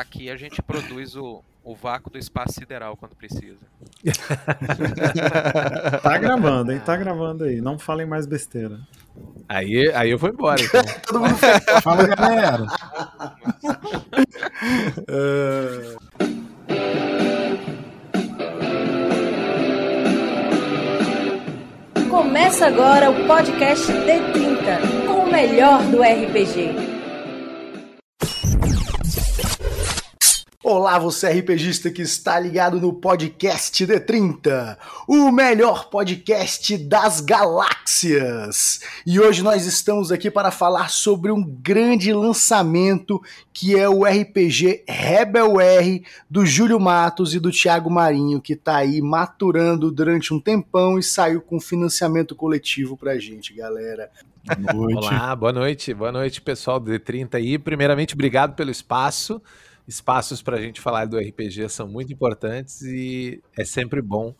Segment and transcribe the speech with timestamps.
[0.00, 3.66] aqui a gente produz o, o vácuo do espaço sideral quando precisa.
[6.02, 6.80] tá gravando, hein?
[6.84, 7.60] Tá gravando aí.
[7.60, 8.78] Não falem mais besteira.
[9.48, 10.60] Aí, aí eu vou embora.
[10.62, 10.82] Então.
[11.06, 11.36] Todo mundo
[11.82, 12.66] fala, galera.
[15.08, 16.06] uh...
[22.08, 26.95] Começa agora o podcast D30, com o melhor do RPG.
[30.68, 38.80] Olá, você RPGista que está ligado no podcast D30, o melhor podcast das galáxias.
[39.06, 44.82] E hoje nós estamos aqui para falar sobre um grande lançamento que é o RPG
[44.88, 50.40] Rebel R do Júlio Matos e do Thiago Marinho, que está aí maturando durante um
[50.40, 54.10] tempão e saiu com financiamento coletivo pra gente, galera.
[54.58, 54.96] Boa noite.
[54.96, 57.56] Olá, boa noite, boa noite, pessoal do D30 aí.
[57.56, 59.40] Primeiramente, obrigado pelo espaço
[59.86, 64.34] espaços para a gente falar do RPG são muito importantes e é sempre bom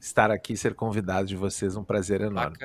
[0.00, 2.56] estar aqui, ser convidado de vocês, um prazer enorme.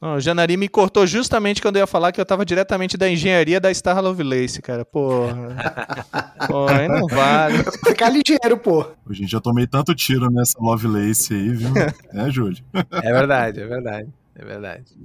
[0.00, 3.10] Oh, o Janari me cortou justamente quando eu ia falar que eu estava diretamente da
[3.10, 4.84] engenharia da Star Lovelace, cara.
[4.84, 5.56] Porra.
[6.46, 7.64] Pô, aí não vale.
[7.84, 8.86] Ficar ligeiro, pô.
[9.10, 11.72] Gente, já tomei tanto tiro nessa Lovelace aí, viu?
[12.14, 12.62] é, Júlio?
[12.92, 14.08] É verdade, é verdade.
[14.38, 14.96] É verdade.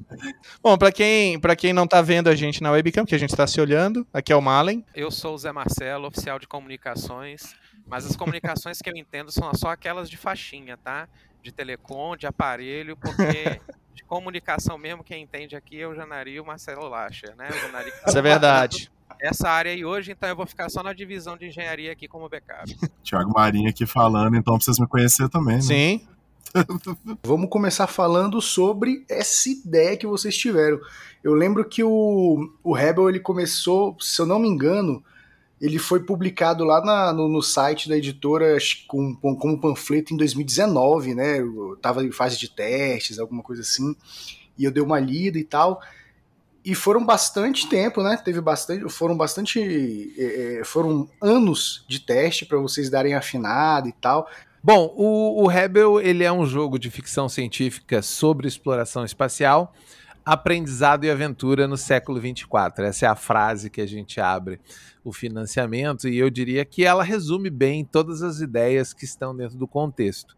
[0.61, 3.35] Bom, para quem, pra quem não tá vendo a gente na webcam, que a gente
[3.35, 4.85] tá se olhando, aqui é o Malen.
[4.93, 7.55] Eu sou o Zé Marcelo, oficial de comunicações,
[7.87, 11.09] mas as comunicações que eu entendo são só aquelas de faixinha, tá?
[11.41, 13.59] De telecom, de aparelho, porque
[13.95, 17.49] de comunicação mesmo, quem entende aqui é o Janari e o Marcelo Lacha, né?
[17.49, 18.91] O Janari tá Isso é verdade.
[19.19, 22.29] Essa área aí hoje, então eu vou ficar só na divisão de engenharia aqui como
[22.29, 22.75] backup.
[23.01, 25.61] Tiago Marinho aqui falando, então pra vocês me conhecer também, né?
[25.61, 26.07] Sim.
[27.23, 30.79] Vamos começar falando sobre essa ideia que vocês tiveram.
[31.23, 35.03] Eu lembro que o, o Rebel ele começou, se eu não me engano,
[35.59, 40.17] ele foi publicado lá na, no, no, site da editora com, com, como panfleto em
[40.17, 41.39] 2019, né?
[41.39, 43.95] Eu tava em fase de testes, alguma coisa assim,
[44.57, 45.81] e eu dei uma lida e tal.
[46.65, 48.15] E foram bastante tempo, né?
[48.17, 54.27] Teve bastante, foram bastante, é foram anos de teste para vocês darem afinada e tal.
[54.65, 59.73] Bom, o, o Rebel ele é um jogo de ficção científica sobre exploração espacial,
[60.23, 62.85] aprendizado e aventura no século 24.
[62.85, 64.61] Essa é a frase que a gente abre
[65.03, 69.57] o financiamento e eu diria que ela resume bem todas as ideias que estão dentro
[69.57, 70.33] do contexto.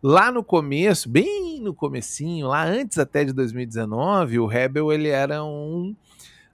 [0.00, 5.42] Lá no começo, bem no comecinho, lá antes até de 2019, o Rebel ele era
[5.42, 5.96] um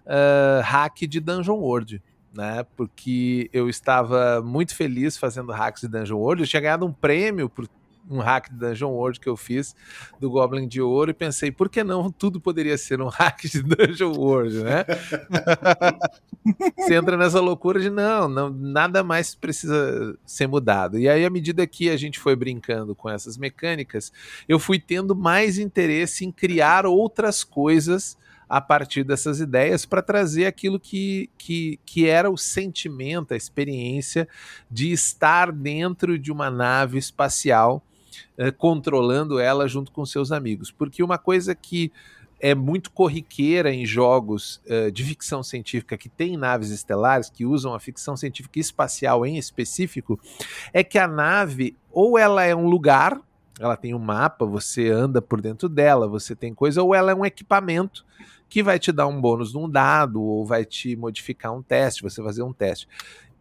[0.06, 2.02] uh, hack de Dungeon World
[2.34, 2.64] né?
[2.76, 6.42] Porque eu estava muito feliz fazendo hacks de Dungeon World.
[6.42, 7.68] Eu tinha ganhado um prêmio por
[8.08, 9.74] um hack de Dungeon World que eu fiz
[10.18, 13.62] do Goblin de Ouro e pensei, por que não tudo poderia ser um hack de
[13.62, 14.84] Dungeon World, né?
[16.78, 20.98] Você entra nessa loucura de não, não, nada mais precisa ser mudado.
[20.98, 24.12] E aí, à medida que a gente foi brincando com essas mecânicas,
[24.48, 28.16] eu fui tendo mais interesse em criar outras coisas
[28.50, 34.28] a partir dessas ideias para trazer aquilo que, que, que era o sentimento, a experiência
[34.68, 37.80] de estar dentro de uma nave espacial,
[38.36, 40.72] eh, controlando ela junto com seus amigos.
[40.72, 41.92] Porque uma coisa que
[42.40, 47.74] é muito corriqueira em jogos uh, de ficção científica que tem naves estelares, que usam
[47.74, 50.18] a ficção científica espacial em específico,
[50.72, 53.20] é que a nave ou ela é um lugar,
[53.60, 57.14] ela tem um mapa, você anda por dentro dela, você tem coisa, ou ela é
[57.14, 58.04] um equipamento
[58.48, 62.22] que vai te dar um bônus num dado ou vai te modificar um teste, você
[62.22, 62.88] fazer um teste.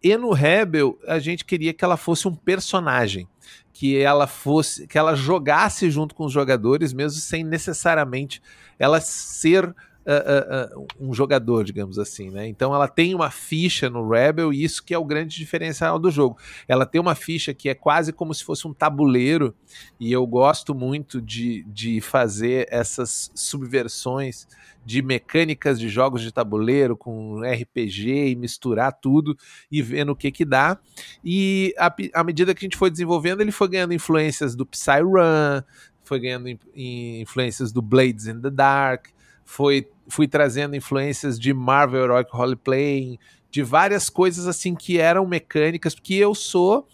[0.04, 3.28] E no Rebel, a gente queria que ela fosse um personagem,
[3.74, 8.42] que ela fosse, que ela jogasse junto com os jogadores, mesmo sem necessariamente
[8.78, 9.74] ela ser
[10.10, 12.48] uh, um jogador, digamos assim, né?
[12.48, 16.10] Então ela tem uma ficha no Rebel e isso que é o grande diferencial do
[16.10, 16.38] jogo.
[16.68, 19.56] Ela tem uma ficha que é quase como se fosse um tabuleiro
[20.00, 24.48] e eu gosto muito de, de fazer essas subversões
[24.86, 29.38] de mecânicas de jogos de tabuleiro com RPG e misturar tudo
[29.72, 30.80] e vendo o que que dá.
[31.24, 31.76] E
[32.14, 35.62] à medida que a gente foi desenvolvendo, ele foi ganhando influências do Psyrun,
[36.04, 39.10] foi ganhando influências do Blades in the Dark,
[39.50, 43.18] foi fui trazendo influências de Marvel Heroic Roleplaying,
[43.50, 46.88] de várias coisas assim que eram mecânicas, porque eu sou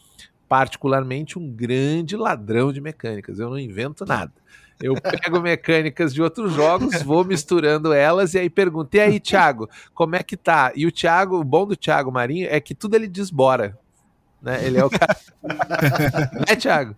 [0.48, 4.31] particularmente um grande ladrão de mecânicas, eu não invento nada.
[4.81, 9.69] Eu pego mecânicas de outros jogos, vou misturando elas e aí pergunto: e aí, Thiago,
[9.94, 10.72] como é que tá?
[10.75, 13.78] E o Thiago, o bom do Thiago Marinho é que tudo ele desbora.
[14.42, 14.66] Né?
[14.66, 15.18] Ele é o cara.
[16.48, 16.96] né, Thiago?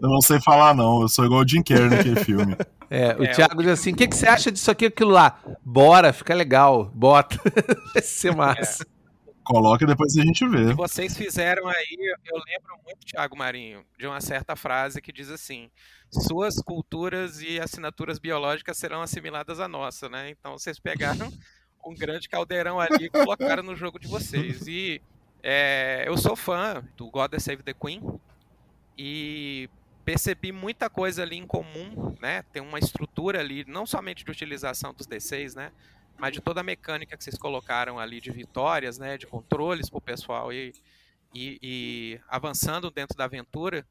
[0.00, 1.02] Eu não sei falar, não.
[1.02, 2.56] Eu sou igual o Jim Carrey naquele filme.
[2.90, 5.40] É, o é, Thiago diz assim: o que, que você acha disso aqui aquilo lá?
[5.64, 7.36] Bora, fica legal, bota.
[7.92, 8.84] Vai ser massa.
[8.84, 8.98] É.
[9.44, 10.68] Coloca e depois a gente vê.
[10.68, 11.96] que vocês fizeram aí,
[12.26, 15.70] eu lembro muito, Thiago Marinho, de uma certa frase que diz assim:
[16.10, 20.30] suas culturas e assinaturas biológicas serão assimiladas à nossa, né?
[20.30, 21.32] Então vocês pegaram
[21.84, 24.66] um grande caldeirão ali e colocaram no jogo de vocês.
[24.66, 25.00] E
[25.42, 28.02] é, eu sou fã do God Save the Queen
[28.98, 29.70] e
[30.04, 32.42] percebi muita coisa ali em comum, né?
[32.52, 35.70] Tem uma estrutura ali, não somente de utilização dos D6, né?
[36.18, 39.16] Mas de toda a mecânica que vocês colocaram ali de vitórias, né?
[39.16, 40.72] De controles para o pessoal e,
[41.32, 43.86] e, e avançando dentro da aventura.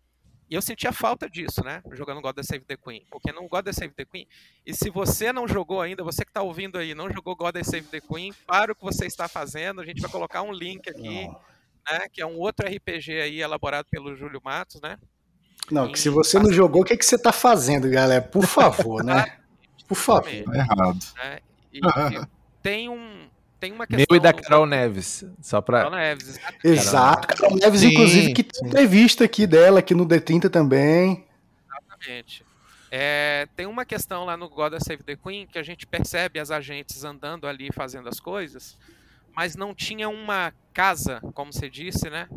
[0.49, 1.81] E eu sentia falta disso, né?
[1.91, 3.05] Jogando God Save the Queen.
[3.09, 4.27] Porque no God Save the Queen.
[4.65, 7.87] E se você não jogou ainda, você que está ouvindo aí, não jogou God Save
[7.87, 9.81] the Queen, para o que você está fazendo.
[9.81, 11.29] A gente vai colocar um link aqui,
[11.91, 12.07] né?
[12.11, 14.97] Que é um outro RPG aí elaborado pelo Júlio Matos, né?
[15.71, 18.21] Não, que se você não jogou, o que, que você tá fazendo, galera?
[18.21, 19.37] Por favor, né?
[19.87, 20.43] Por favor.
[20.43, 20.99] Tá errado.
[21.15, 21.39] né?
[21.73, 21.81] E, e
[22.61, 23.27] tem um.
[23.59, 24.05] Tem uma questão.
[24.09, 25.25] Meu e da Carol Neves.
[25.41, 25.83] Só pra.
[25.83, 26.39] Carol Neves.
[26.63, 27.27] Exato.
[27.27, 31.25] Carol Neves, Sim, inclusive, que tem entrevista aqui dela, aqui no D30 também.
[31.67, 32.45] Exatamente.
[32.89, 36.51] É, tem uma questão lá no God Save the Queen que a gente percebe as
[36.51, 38.77] agentes andando ali fazendo as coisas,
[39.37, 42.27] mas não tinha uma casa, como você disse, né?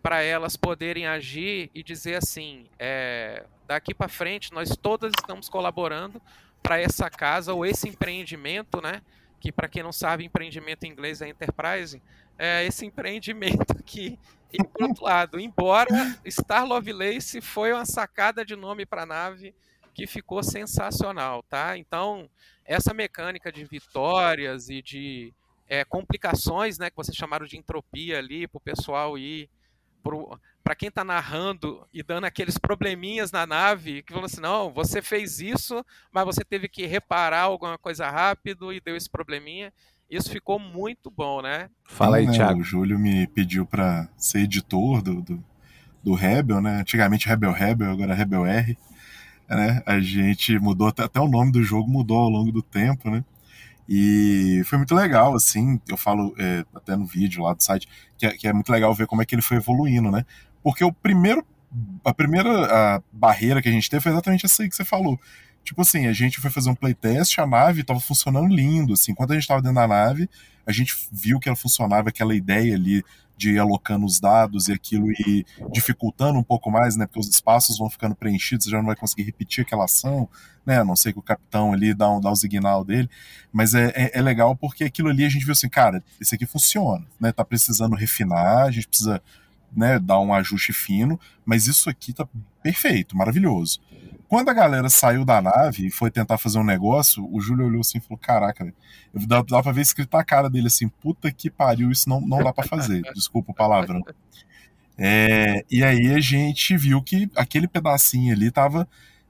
[0.00, 6.22] Para elas poderem agir e dizer assim: é, daqui para frente nós todas estamos colaborando
[6.62, 9.02] para essa casa ou esse empreendimento, né?
[9.40, 12.00] Que para quem não sabe, empreendimento em inglês é enterprise,
[12.38, 14.16] é esse empreendimento aqui
[14.52, 15.90] e por outro lado, embora
[16.30, 19.52] Star Lovelace foi uma sacada de nome para a nave
[19.92, 21.76] que ficou sensacional, tá?
[21.76, 22.30] Então,
[22.64, 25.34] essa mecânica de vitórias e de
[25.68, 29.48] é, complicações, né, que vocês chamaram de entropia ali, para o pessoal ir
[30.64, 35.02] para quem está narrando e dando aqueles probleminhas na nave, que falou assim, não, você
[35.02, 39.72] fez isso, mas você teve que reparar alguma coisa rápido e deu esse probleminha.
[40.10, 41.68] Isso ficou muito bom, né?
[41.84, 42.60] Fala aí, Né, Thiago.
[42.60, 45.44] O Júlio me pediu pra ser editor do, do,
[46.02, 46.80] do Rebel, né?
[46.80, 48.78] Antigamente Rebel Rebel, agora Rebel R.
[49.48, 49.82] Né?
[49.84, 53.22] A gente mudou, até, até o nome do jogo mudou ao longo do tempo, né?
[53.88, 57.88] E foi muito legal, assim, eu falo é, até no vídeo lá do site,
[58.18, 60.26] que é, que é muito legal ver como é que ele foi evoluindo, né?
[60.62, 61.44] Porque o primeiro,
[62.04, 65.18] a primeira a barreira que a gente teve foi exatamente essa aí que você falou.
[65.64, 69.32] Tipo assim, a gente foi fazer um playtest, a nave tava funcionando lindo, assim, quando
[69.32, 70.28] a gente tava dentro da nave,
[70.66, 73.02] a gente viu que ela funcionava, aquela ideia ali
[73.38, 77.06] de ir alocando os dados e aquilo e dificultando um pouco mais, né?
[77.06, 80.28] Porque os espaços vão ficando preenchidos, você já não vai conseguir repetir aquela ação,
[80.66, 80.80] né?
[80.80, 83.08] A não sei que o capitão ali dá, um, dá o signal dele.
[83.52, 86.44] Mas é, é, é legal porque aquilo ali a gente viu assim, cara, esse aqui
[86.44, 87.30] funciona, né?
[87.30, 89.22] Tá precisando refinar, a gente precisa
[89.74, 92.26] né, dar um ajuste fino, mas isso aqui tá
[92.62, 93.80] perfeito, maravilhoso.
[94.28, 97.80] Quando a galera saiu da nave e foi tentar fazer um negócio, o Júlio olhou
[97.80, 98.76] assim e falou: Caraca, velho,
[99.26, 102.42] dá, dá pra ver escrito na cara dele assim: Puta que pariu, isso não, não
[102.42, 103.00] dá pra fazer.
[103.14, 104.02] Desculpa o palavrão.
[104.98, 108.86] É, e aí a gente viu que aquele pedacinho ali tava.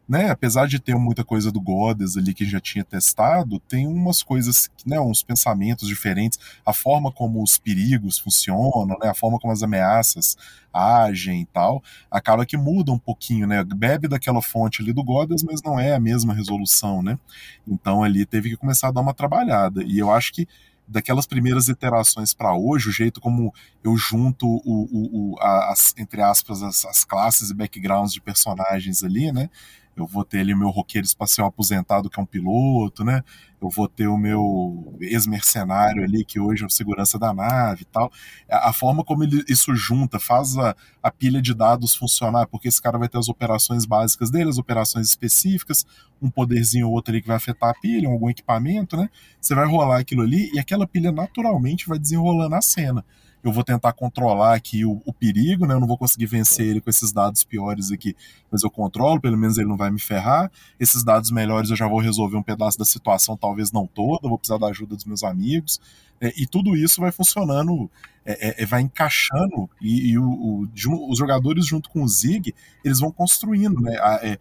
[0.09, 4.23] Né, apesar de ter muita coisa do Godes ali que já tinha testado, tem umas
[4.23, 9.53] coisas, né, uns pensamentos diferentes, a forma como os perigos funcionam, né, a forma como
[9.53, 10.35] as ameaças
[10.73, 13.65] agem e tal, acaba que muda um pouquinho, né?
[13.65, 17.19] Bebe daquela fonte ali do Godas, mas não é a mesma resolução, né?
[17.67, 19.83] Então ali teve que começar a dar uma trabalhada.
[19.85, 20.47] E eu acho que
[20.89, 23.53] daquelas primeiras iterações para hoje, o jeito como
[23.85, 29.05] eu junto o, o, o as, entre aspas as, as, classes e backgrounds de personagens
[29.05, 29.51] ali, né?
[29.99, 33.23] Eu vou ter ali o meu roqueiro espacial aposentado que é um piloto, né?
[33.61, 37.85] Eu vou ter o meu ex-mercenário ali que hoje é o segurança da nave e
[37.85, 38.11] tal.
[38.49, 42.81] A, forma como ele, isso junta, faz a, a pilha de dados funcionar, porque esse
[42.81, 45.85] cara vai ter as operações básicas dele, as operações específicas,
[46.23, 49.11] um poderzinho ou outro ali que vai afetar a pilha, algum equipamento, né?
[49.41, 53.05] Você vai rolar aquilo ali e aquela pilha naturalmente vai desenrolando a cena
[53.43, 55.75] eu vou tentar controlar aqui o, o, perigo, né?
[55.75, 58.15] Eu não vou conseguir vencer ele com esses dados piores aqui,
[58.51, 60.51] mas eu controlo, pelo menos ele não vai me ferrar.
[60.79, 64.39] Esses dados melhores eu já vou resolver um pedaço da situação, talvez não toda, vou
[64.39, 65.81] precisar da ajuda dos meus amigos.
[66.21, 67.91] É, e tudo isso vai funcionando,
[68.25, 70.69] é, é, vai encaixando, e, e o, o,
[71.11, 73.97] os jogadores, junto com o Zig, eles vão construindo, né?
[73.99, 74.39] A,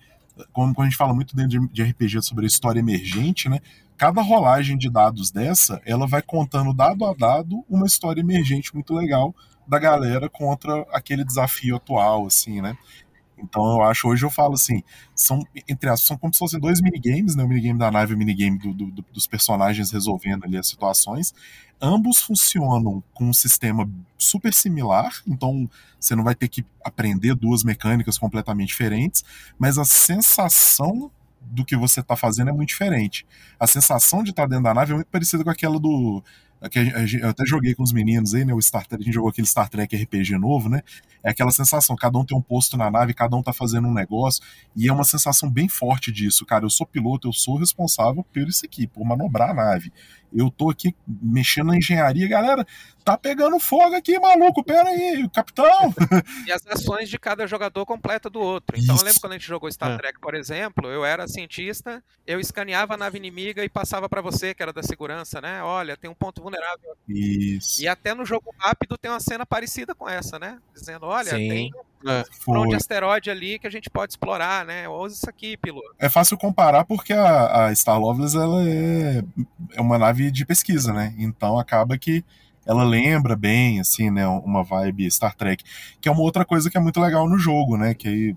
[0.52, 3.60] como, como a gente fala muito dentro de, de RPG sobre a história emergente, né?
[3.98, 8.94] cada rolagem de dados dessa, ela vai contando dado a dado uma história emergente muito
[8.94, 9.34] legal
[9.68, 12.78] da galera contra aquele desafio atual, assim, né?
[13.38, 14.84] Então eu acho, hoje eu falo assim,
[15.16, 17.44] são, entre as, são como se fossem dois minigames, né?
[17.44, 21.34] O minigame da nave e o minigame do, do, dos personagens resolvendo ali as situações.
[21.80, 27.64] Ambos funcionam com um sistema super similar, então você não vai ter que aprender duas
[27.64, 29.24] mecânicas completamente diferentes,
[29.60, 33.26] mas a sensação do que você está fazendo é muito diferente.
[33.60, 36.24] A sensação de estar tá dentro da nave é muito parecida com aquela do
[36.70, 36.80] que
[37.22, 38.54] eu até joguei com os meninos aí, né?
[38.54, 40.82] O Star Trek, a gente jogou aquele Star Trek RPG novo, né?
[41.24, 43.94] É aquela sensação, cada um tem um posto na nave, cada um tá fazendo um
[43.94, 44.42] negócio,
[44.76, 46.66] e é uma sensação bem forte disso, cara.
[46.66, 49.92] Eu sou piloto, eu sou responsável por isso aqui, por manobrar a nave.
[50.34, 52.66] Eu tô aqui mexendo na engenharia, galera,
[53.04, 55.94] tá pegando fogo aqui, maluco, pera aí, capitão.
[56.46, 58.78] E as ações de cada jogador completa do outro.
[58.78, 59.04] Então Isso.
[59.04, 59.98] eu lembro quando a gente jogou Star É.
[59.98, 64.54] Trek, por exemplo, eu era cientista, eu escaneava a nave inimiga e passava pra você,
[64.54, 65.62] que era da segurança, né?
[65.64, 66.96] Olha, tem um ponto vulnerável.
[67.08, 67.82] Isso.
[67.82, 70.58] E até no jogo rápido tem uma cena parecida com essa, né?
[70.74, 71.50] Dizendo, olha, Sim.
[71.50, 71.72] tem
[72.06, 72.24] É.
[72.48, 74.88] um de asteroide ali que a gente pode explorar, né?
[74.88, 75.96] Usa isso aqui, piloto.
[76.00, 79.24] É fácil comparar porque a, a Star Lovelace ela é,
[79.74, 81.14] é uma nave de pesquisa, né?
[81.18, 82.24] Então acaba que
[82.66, 84.28] ela lembra bem, assim, né?
[84.28, 85.64] Uma vibe Star Trek.
[86.02, 87.94] Que é uma outra coisa que é muito legal no jogo, né?
[87.94, 88.36] Que aí,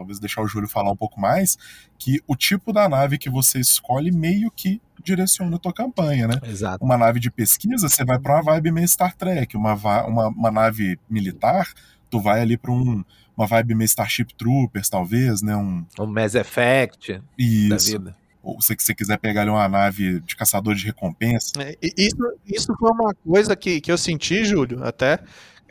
[0.00, 1.58] talvez deixar o Júlio falar um pouco mais,
[1.98, 6.40] que o tipo da nave que você escolhe meio que direciona a tua campanha, né?
[6.42, 6.82] Exato.
[6.82, 9.54] Uma nave de pesquisa, você vai pra uma vibe meio Star Trek.
[9.56, 11.68] Uma, uma, uma nave militar,
[12.08, 13.04] tu vai ali pra um,
[13.36, 15.54] uma vibe meio Starship Troopers, talvez, né?
[15.54, 17.92] Um, O Mass Effect da isso.
[17.92, 18.16] vida.
[18.42, 21.52] Ou se você quiser pegar ali uma nave de caçador de recompensa.
[21.58, 22.16] É, Isso,
[22.46, 25.18] isso foi uma coisa que, que eu senti, Júlio, até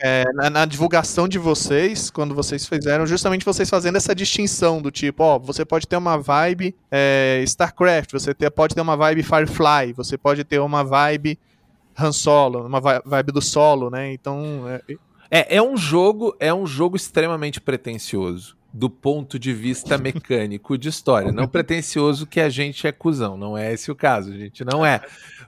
[0.00, 4.90] é, na, na divulgação de vocês, quando vocês fizeram, justamente vocês fazendo essa distinção do
[4.90, 9.22] tipo, ó, você pode ter uma vibe é, StarCraft, você ter- pode ter uma vibe
[9.22, 11.38] Firefly, você pode ter uma vibe
[11.98, 14.12] Han Solo, uma vi- vibe do solo, né?
[14.12, 14.80] Então, é,
[15.30, 20.88] É, é um jogo, é um jogo extremamente pretensioso do ponto de vista mecânico de
[20.88, 21.32] história.
[21.32, 24.84] Não pretensioso que a gente é cuzão, não é esse o caso, a gente não
[24.84, 25.00] é.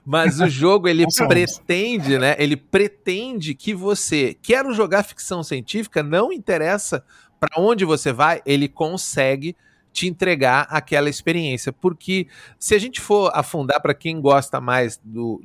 [0.05, 1.33] Mas o jogo ele somos.
[1.33, 2.35] pretende, né?
[2.37, 7.03] Ele pretende que você quer jogar ficção científica, não interessa
[7.39, 9.55] para onde você vai, ele consegue
[9.91, 12.27] te entregar aquela experiência, porque
[12.57, 15.41] se a gente for afundar para quem gosta mais do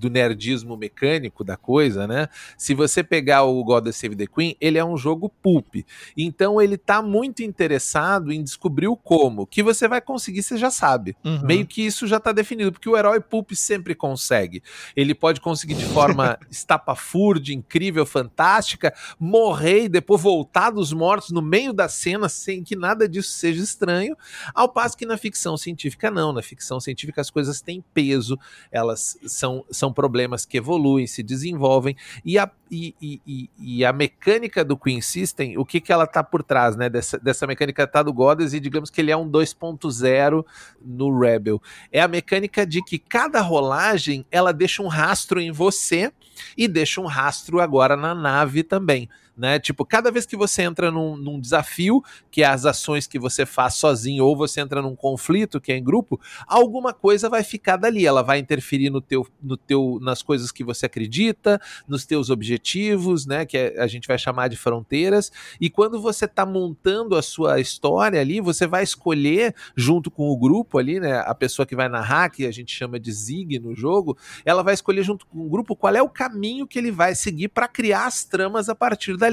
[0.00, 2.28] do nerdismo mecânico da coisa, né?
[2.56, 5.76] Se você pegar o God Save the Queen, ele é um jogo pulp.
[6.16, 9.46] Então ele tá muito interessado em descobrir o como.
[9.46, 11.14] Que você vai conseguir, você já sabe.
[11.22, 11.42] Uhum.
[11.42, 14.62] Meio que isso já tá definido, porque o herói pulp sempre consegue.
[14.96, 21.42] Ele pode conseguir de forma estapafúrdia, incrível, fantástica, morrer e depois voltar dos mortos no
[21.42, 24.16] meio da cena sem que nada disso seja estranho.
[24.54, 28.38] Ao passo que na ficção científica não, na ficção científica as coisas têm peso,
[28.72, 32.94] elas são, são problemas que evoluem, se desenvolvem, e a, e-
[33.26, 36.88] e- e a mecânica do Queen System, o que, que ela tá por trás, né?
[36.88, 40.44] Dessa, dessa mecânica tá do Goddess e digamos que ele é um 2.0
[40.84, 41.60] no Rebel.
[41.92, 46.12] É a mecânica de que cada rolagem ela deixa um rastro em você
[46.56, 49.08] e deixa um rastro agora na nave também.
[49.40, 49.58] Né?
[49.58, 53.46] Tipo, cada vez que você entra num, num desafio, que é as ações que você
[53.46, 57.78] faz sozinho, ou você entra num conflito, que é em grupo, alguma coisa vai ficar
[57.78, 58.04] dali.
[58.04, 63.24] Ela vai interferir no teu, no teu, nas coisas que você acredita, nos teus objetivos,
[63.24, 63.46] né?
[63.46, 65.32] Que é- a gente vai chamar de fronteiras.
[65.58, 70.36] E quando você está montando a sua história ali, você vai escolher, junto com o
[70.36, 71.18] grupo ali, né?
[71.20, 74.74] A pessoa que vai narrar, que a gente chama de Zig no jogo, ela vai
[74.74, 78.04] escolher junto com o grupo qual é o caminho que ele vai seguir para criar
[78.04, 79.29] as tramas a partir dali.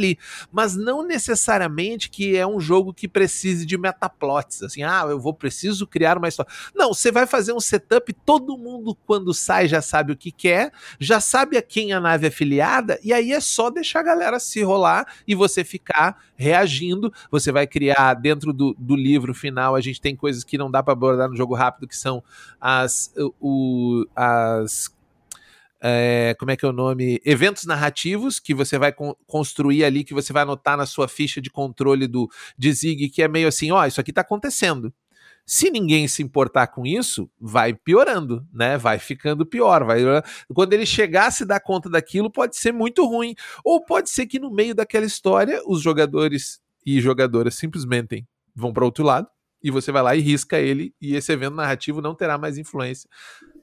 [0.52, 5.34] Mas não necessariamente que é um jogo que precise de metaplots, assim, ah, eu vou
[5.34, 6.52] preciso criar uma história.
[6.76, 10.72] Não, você vai fazer um setup, todo mundo quando sai já sabe o que quer,
[11.00, 14.40] já sabe a quem a nave é filiada, e aí é só deixar a galera
[14.40, 17.12] se rolar e você ficar reagindo.
[17.32, 20.84] Você vai criar dentro do, do livro final, a gente tem coisas que não dá
[20.84, 22.24] para abordar no jogo rápido, que são
[22.60, 24.96] as, o, as
[25.82, 27.20] é, como é que é o nome?
[27.26, 31.42] Eventos narrativos que você vai con- construir ali, que você vai anotar na sua ficha
[31.42, 34.94] de controle do de Zig, que é meio assim, ó, isso aqui tá acontecendo.
[35.46, 38.78] Se ninguém se importar com isso, vai piorando, né?
[38.78, 39.86] Vai ficando pior.
[39.86, 40.02] Vai...
[40.54, 43.34] Quando ele chegar a se dar conta daquilo, pode ser muito ruim.
[43.64, 48.84] Ou pode ser que no meio daquela história, os jogadores e jogadoras simplesmente vão para
[48.84, 49.28] outro lado
[49.64, 53.10] e você vai lá e risca ele, e esse evento narrativo não terá mais influência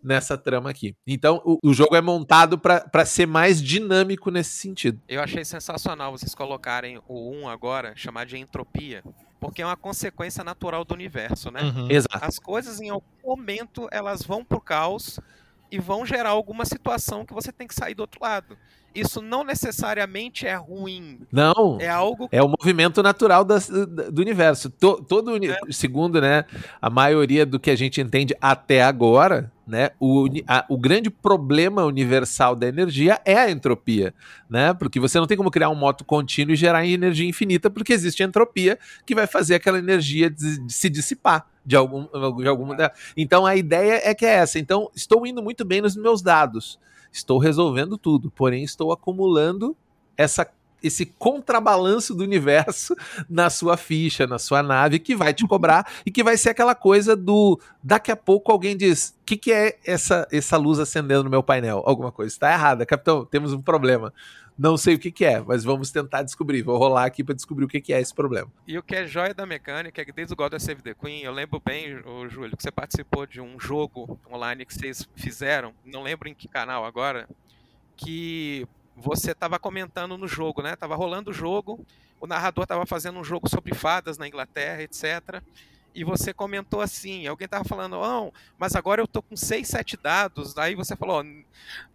[0.05, 0.95] nessa trama aqui.
[1.07, 5.01] Então, o, o jogo é montado para ser mais dinâmico nesse sentido.
[5.09, 9.03] Eu achei sensacional vocês colocarem o 1 agora, chamar de entropia,
[9.41, 11.63] porque é uma consequência natural do universo, né?
[11.63, 11.91] Uhum.
[11.91, 12.19] Exato.
[12.21, 15.19] As coisas em algum momento elas vão pro caos
[15.71, 18.57] e vão gerar alguma situação que você tem que sair do outro lado.
[18.95, 24.71] Isso não necessariamente é ruim, Não, é algo É o movimento natural das- do universo.
[24.71, 26.45] To- todo uni- segundo, né,
[26.81, 31.85] a maioria do que a gente entende até agora, né, o, a- o grande problema
[31.85, 34.15] universal da energia é a entropia,
[34.49, 34.75] né?
[34.75, 38.23] Porque você não tem como criar um moto contínuo e gerar energia infinita, porque existe
[38.23, 42.67] entropia que vai fazer aquela energia des- se dissipar de algum, de algum
[43.17, 44.59] Então a ideia é que é essa.
[44.59, 46.79] Então estou indo muito bem nos meus dados.
[47.15, 49.77] Estou resolvendo tudo, porém estou acumulando
[50.17, 50.45] essa
[50.83, 52.95] esse contrabalanço do universo
[53.31, 56.75] na sua ficha, na sua nave, que vai te cobrar e que vai ser aquela
[56.75, 57.59] coisa do.
[57.83, 61.43] Daqui a pouco alguém diz: o que, que é essa, essa luz acendendo no meu
[61.43, 61.83] painel?
[61.87, 64.13] Alguma coisa está errada, capitão, temos um problema.
[64.57, 66.63] Não sei o que, que é, mas vamos tentar descobrir.
[66.63, 68.51] Vou rolar aqui para descobrir o que, que é esse problema.
[68.67, 71.23] E o que é joia da mecânica é que desde o God Save the Queen,
[71.23, 75.75] eu lembro bem, o Júlio, que você participou de um jogo online que vocês fizeram,
[75.85, 77.29] não lembro em que canal agora,
[77.97, 80.77] que você estava comentando no jogo, né?
[80.77, 81.85] Tava rolando o jogo,
[82.21, 85.43] o narrador estava fazendo um jogo sobre fadas na Inglaterra, etc.
[85.95, 89.97] E você comentou assim, alguém estava falando, oh, mas agora eu tô com 6, 7
[89.97, 90.59] dados.
[90.59, 91.25] Aí você falou,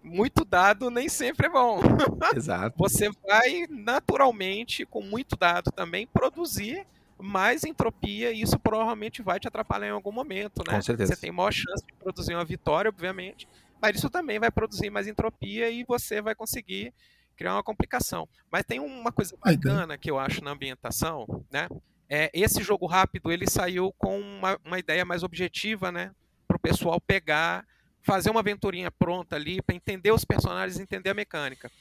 [0.01, 1.81] muito dado nem sempre é bom.
[2.35, 2.77] Exato.
[2.77, 6.87] você vai naturalmente, com muito dado também, produzir
[7.21, 10.75] mais entropia e isso provavelmente vai te atrapalhar em algum momento, né?
[10.75, 11.13] Com certeza.
[11.13, 13.45] Você tem maior chance de produzir uma vitória, obviamente,
[13.81, 16.93] mas isso também vai produzir mais entropia e você vai conseguir
[17.35, 18.27] criar uma complicação.
[18.51, 21.67] Mas tem uma coisa bacana que eu acho na ambientação, né?
[22.09, 26.11] É, esse jogo rápido ele saiu com uma, uma ideia mais objetiva, né?
[26.47, 27.65] Para o pessoal pegar,
[28.01, 31.71] fazer uma aventurinha pronta ali para entender os personagens, entender a mecânica.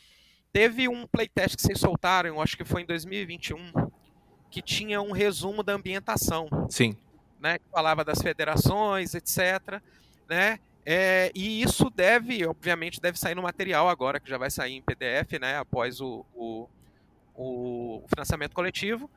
[0.52, 3.72] Teve um playtest que vocês soltaram, eu acho que foi em 2021,
[4.50, 6.48] que tinha um resumo da ambientação.
[6.68, 6.96] Sim.
[7.40, 9.80] Né, que falava das federações, etc.
[10.28, 10.58] Né?
[10.84, 14.82] É, e isso deve, obviamente, deve sair no material agora, que já vai sair em
[14.82, 16.68] PDF, né, após o, o,
[17.34, 19.08] o financiamento coletivo.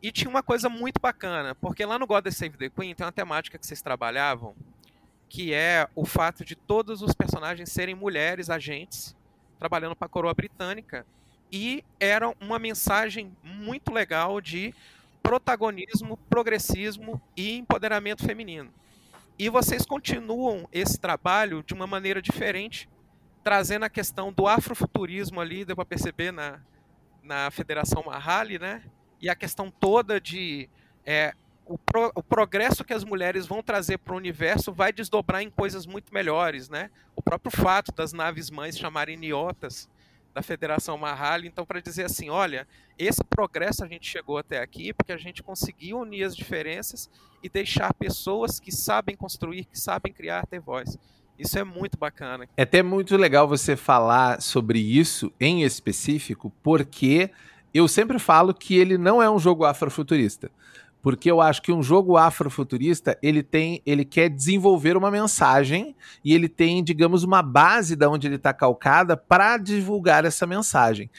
[0.00, 3.12] E tinha uma coisa muito bacana, porque lá no God Save the Queen tem uma
[3.12, 4.54] temática que vocês trabalhavam,
[5.28, 9.16] que é o fato de todos os personagens serem mulheres agentes,
[9.58, 11.04] trabalhando para a coroa britânica,
[11.50, 14.72] e era uma mensagem muito legal de
[15.22, 18.72] protagonismo, progressismo e empoderamento feminino.
[19.38, 22.88] E vocês continuam esse trabalho de uma maneira diferente,
[23.42, 26.60] trazendo a questão do afrofuturismo ali, deu para perceber na,
[27.22, 28.82] na Federação Mahali, né?
[29.20, 30.68] E a questão toda de
[31.04, 31.34] é,
[31.68, 35.50] o, pro, o, progresso que as mulheres vão trazer para o universo vai desdobrar em
[35.50, 36.90] coisas muito melhores, né?
[37.14, 39.88] O próprio fato das naves mães chamarem niotas
[40.34, 42.66] da Federação Mahali, então para dizer assim, olha,
[42.98, 47.10] esse progresso a gente chegou até aqui porque a gente conseguiu unir as diferenças
[47.42, 50.98] e deixar pessoas que sabem construir, que sabem criar ter voz.
[51.38, 52.48] Isso é muito bacana.
[52.56, 57.30] É até muito legal você falar sobre isso em específico, porque
[57.72, 60.50] eu sempre falo que ele não é um jogo afrofuturista
[61.02, 66.34] porque eu acho que um jogo afrofuturista ele tem, ele quer desenvolver uma mensagem e
[66.34, 71.10] ele tem, digamos, uma base da onde ele está calcada para divulgar essa mensagem.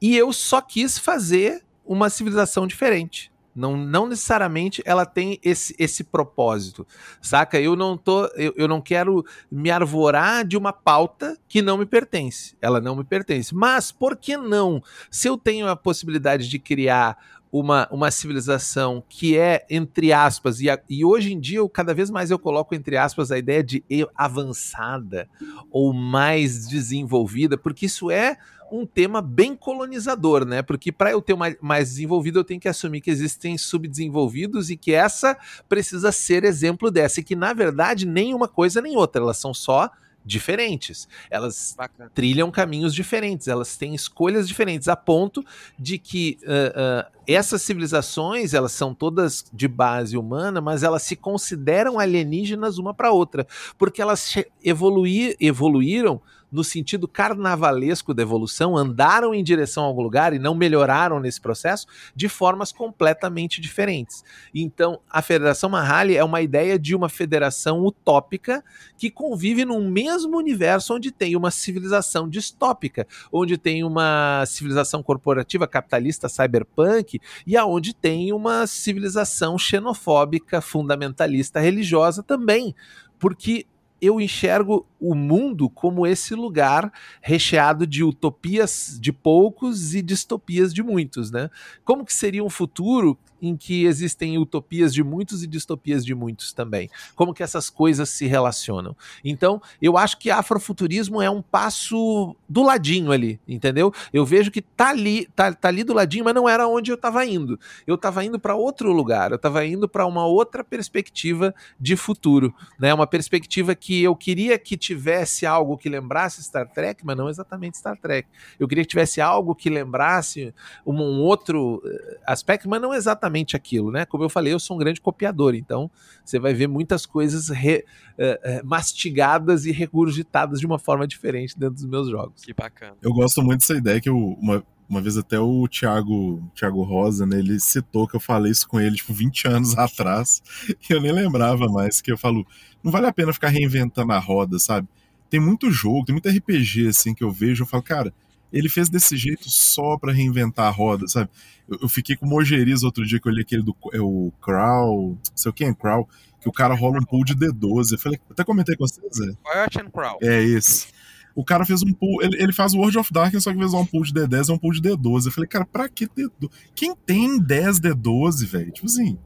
[0.00, 3.32] E eu só quis fazer uma civilização diferente.
[3.54, 6.86] Não, não necessariamente ela tem esse, esse propósito,
[7.20, 7.60] saca?
[7.60, 11.86] Eu não tô, eu, eu não quero me arvorar de uma pauta que não me
[11.86, 12.56] pertence.
[12.60, 13.54] Ela não me pertence.
[13.54, 14.82] Mas por que não?
[15.10, 17.16] Se eu tenho a possibilidade de criar
[17.54, 21.94] uma, uma civilização que é, entre aspas, e, a, e hoje em dia eu, cada
[21.94, 23.84] vez mais eu coloco entre aspas a ideia de
[24.16, 25.28] avançada
[25.70, 28.36] ou mais desenvolvida, porque isso é
[28.72, 30.62] um tema bem colonizador, né?
[30.62, 34.76] Porque para eu ter mais, mais desenvolvido, eu tenho que assumir que existem subdesenvolvidos e
[34.76, 35.38] que essa
[35.68, 39.54] precisa ser exemplo dessa, e que na verdade nem uma coisa nem outra, elas são
[39.54, 39.88] só
[40.24, 41.08] diferentes.
[41.30, 42.10] Elas Bacana.
[42.14, 45.44] trilham caminhos diferentes, elas têm escolhas diferentes, a ponto
[45.78, 51.16] de que uh, uh, essas civilizações, elas são todas de base humana, mas elas se
[51.16, 53.46] consideram alienígenas uma para outra,
[53.78, 56.20] porque elas evoluir, evoluíram
[56.54, 61.40] no sentido carnavalesco da evolução, andaram em direção a algum lugar e não melhoraram nesse
[61.40, 64.22] processo de formas completamente diferentes.
[64.54, 68.62] Então, a Federação Mahali é uma ideia de uma federação utópica
[68.96, 75.66] que convive num mesmo universo onde tem uma civilização distópica, onde tem uma civilização corporativa
[75.66, 82.72] capitalista cyberpunk e aonde tem uma civilização xenofóbica fundamentalista religiosa também,
[83.18, 83.66] porque
[84.04, 90.82] eu enxergo o mundo como esse lugar recheado de utopias de poucos e distopias de
[90.82, 91.50] muitos, né?
[91.84, 96.52] Como que seria um futuro em que existem utopias de muitos e distopias de muitos
[96.52, 96.88] também?
[97.14, 98.96] Como que essas coisas se relacionam?
[99.22, 103.92] Então, eu acho que afrofuturismo é um passo do ladinho ali, entendeu?
[104.12, 106.94] Eu vejo que tá ali, tá, tá ali do ladinho, mas não era onde eu
[106.94, 107.58] estava indo.
[107.86, 112.54] Eu estava indo para outro lugar, eu estava indo para uma outra perspectiva de futuro,
[112.78, 112.94] né?
[112.94, 117.28] Uma perspectiva que que eu queria que tivesse algo que lembrasse Star Trek, mas não
[117.28, 118.28] exatamente Star Trek.
[118.58, 120.52] Eu queria que tivesse algo que lembrasse
[120.84, 124.04] um, um outro eh, aspecto, mas não exatamente aquilo, né?
[124.04, 125.88] Como eu falei, eu sou um grande copiador, então
[126.24, 127.84] você vai ver muitas coisas re,
[128.18, 132.42] uh, uh, mastigadas e regurgitadas de uma forma diferente dentro dos meus jogos.
[132.42, 132.96] Que bacana.
[133.00, 137.26] Eu gosto muito dessa ideia que eu, uma, uma vez até o Thiago, Thiago Rosa,
[137.26, 141.00] né, ele citou que eu falei isso com ele, tipo, 20 anos atrás, e eu
[141.00, 142.46] nem lembrava mais, que eu falo,
[142.82, 144.86] não vale a pena ficar reinventando a roda, sabe?
[145.30, 148.12] Tem muito jogo, tem muito RPG, assim, que eu vejo, eu falo, cara,
[148.52, 151.28] ele fez desse jeito só para reinventar a roda, sabe?
[151.68, 154.32] Eu, eu fiquei com o Mogeriz outro dia que eu olhei aquele do é o
[154.40, 156.08] Crow, sei o que é Crow,
[156.40, 157.92] que o cara rola um pool de D12.
[157.92, 159.32] Eu falei, até comentei com vocês, é.
[159.42, 160.18] Quiet and Crow.
[160.22, 160.86] É isso.
[161.34, 163.74] O cara fez um pool, ele, ele faz o World of Darkness, só que fez
[163.74, 165.26] um pool de D10 é um pool de D12.
[165.26, 166.50] Eu falei, cara, pra que D12?
[166.74, 168.70] Quem tem 10 D12, velho?
[168.70, 169.18] Tipo assim,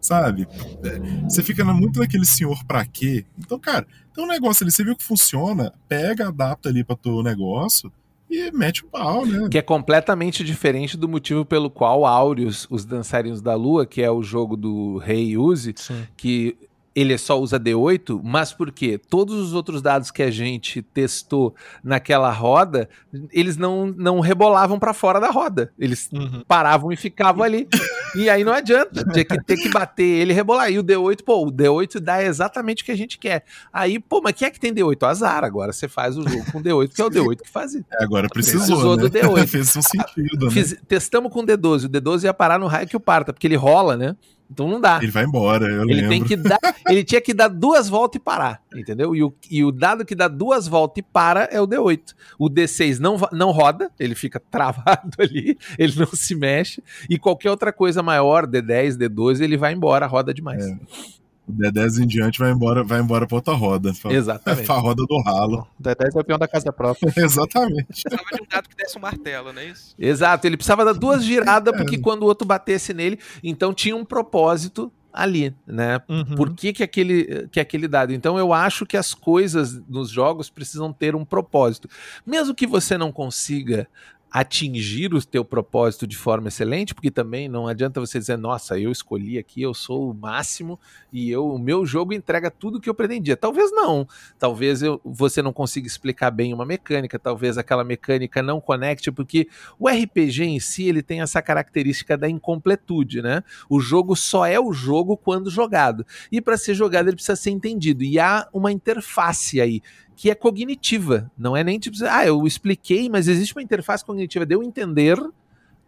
[0.00, 0.48] sabe?
[0.82, 3.24] É, você fica muito naquele senhor pra quê?
[3.38, 7.22] Então, cara, tem um negócio ali, você viu que funciona, pega, adapta ali pra teu
[7.22, 7.92] negócio
[8.30, 9.48] e mete o pau, né?
[9.50, 14.10] Que é completamente diferente do motivo pelo qual Áureos, os dançarinos da lua, que é
[14.10, 15.74] o jogo do Rei Uzi,
[16.16, 16.56] que
[17.00, 22.30] ele só usa D8, mas porque todos os outros dados que a gente testou naquela
[22.30, 22.88] roda,
[23.32, 25.72] eles não, não rebolavam para fora da roda.
[25.78, 26.42] Eles uhum.
[26.46, 27.68] paravam e ficavam ali.
[28.14, 30.70] e aí não adianta, tinha que ter que bater ele e rebolar.
[30.70, 33.44] E o D8, pô, o D8 dá exatamente o que a gente quer.
[33.72, 35.00] Aí, pô, mas quem é que tem D8?
[35.06, 35.44] Azar.
[35.44, 37.84] Agora você faz o jogo com D8, que é o D8 que fazia.
[37.92, 39.02] É, agora precisou, precisou né?
[39.02, 39.46] do D8.
[39.48, 40.50] Fez um sentido, né?
[40.50, 41.86] Fiz, testamos com o D12.
[41.86, 44.16] O D12 ia parar no raio que o parta, porque ele rola, né?
[44.50, 44.98] Então não dá.
[45.00, 46.10] Ele vai embora, eu ele lembro.
[46.10, 46.58] Tem que dar,
[46.88, 49.14] ele tinha que dar duas voltas e parar, entendeu?
[49.14, 52.14] E o, e o dado que dá duas voltas e para é o D8.
[52.38, 56.82] O D6 não, não roda, ele fica travado ali, ele não se mexe.
[57.08, 60.66] E qualquer outra coisa maior, D10, D12, ele vai embora, roda demais.
[60.66, 61.19] É.
[61.50, 63.92] O D10 em diante vai embora, vai embora pra outra roda.
[64.00, 64.66] Pra, Exatamente.
[64.66, 65.66] Pra roda do ralo.
[65.78, 67.12] O D10 é o peão da casa própria.
[67.16, 67.86] Exatamente.
[67.86, 69.94] Precisava de um dado que desse um martelo, não é isso?
[69.98, 72.00] Exato, ele precisava dar duas giradas, porque é.
[72.00, 76.00] quando o outro batesse nele, então tinha um propósito ali, né?
[76.08, 76.36] Uhum.
[76.36, 78.12] Por que, que, aquele, que aquele dado?
[78.12, 81.88] Então eu acho que as coisas nos jogos precisam ter um propósito.
[82.24, 83.88] Mesmo que você não consiga
[84.30, 88.92] atingir o teu propósito de forma excelente, porque também não adianta você dizer, nossa, eu
[88.92, 90.78] escolhi aqui, eu sou o máximo
[91.12, 93.36] e eu, o meu jogo entrega tudo que eu pretendia.
[93.36, 94.06] Talvez não,
[94.38, 99.48] talvez eu, você não consiga explicar bem uma mecânica, talvez aquela mecânica não conecte, porque
[99.78, 103.42] o RPG em si ele tem essa característica da incompletude, né?
[103.68, 107.50] O jogo só é o jogo quando jogado e para ser jogado ele precisa ser
[107.50, 109.82] entendido e há uma interface aí
[110.20, 111.30] que é cognitiva.
[111.36, 115.18] Não é nem tipo, ah, eu expliquei, mas existe uma interface cognitiva de eu entender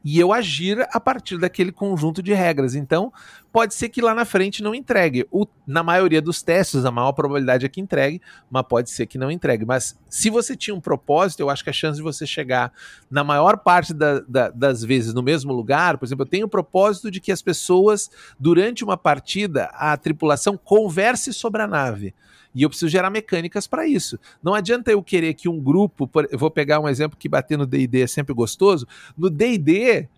[0.03, 2.75] e eu agir a partir daquele conjunto de regras.
[2.75, 3.13] Então,
[3.53, 5.27] pode ser que lá na frente não entregue.
[5.31, 9.19] O, na maioria dos testes, a maior probabilidade é que entregue, mas pode ser que
[9.19, 9.67] não entregue.
[9.67, 12.73] Mas se você tinha um propósito, eu acho que a chance de você chegar
[13.11, 16.51] na maior parte da, da, das vezes no mesmo lugar, por exemplo, eu tenho o
[16.51, 22.15] propósito de que as pessoas, durante uma partida, a tripulação converse sobre a nave.
[22.55, 24.19] E eu preciso gerar mecânicas para isso.
[24.43, 27.57] Não adianta eu querer que um grupo, por, eu vou pegar um exemplo que bater
[27.57, 28.87] no D&D é sempre gostoso.
[29.17, 30.09] No D&D,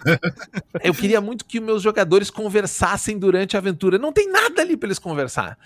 [0.82, 3.98] eu queria muito que meus jogadores conversassem durante a aventura.
[3.98, 5.58] Não tem nada ali para eles conversar.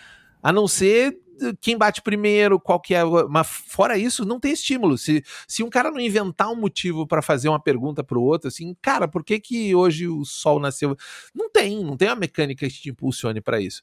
[0.42, 1.16] A não ser
[1.61, 3.03] quem bate primeiro, qual que é.
[3.29, 4.99] Mas fora isso, não tem estímulo.
[4.99, 8.77] Se, se um cara não inventar um motivo para fazer uma pergunta pro outro, assim,
[8.83, 10.96] cara, por que que hoje o sol nasceu?
[11.35, 13.81] Não tem, não tem uma mecânica que te impulsione para isso.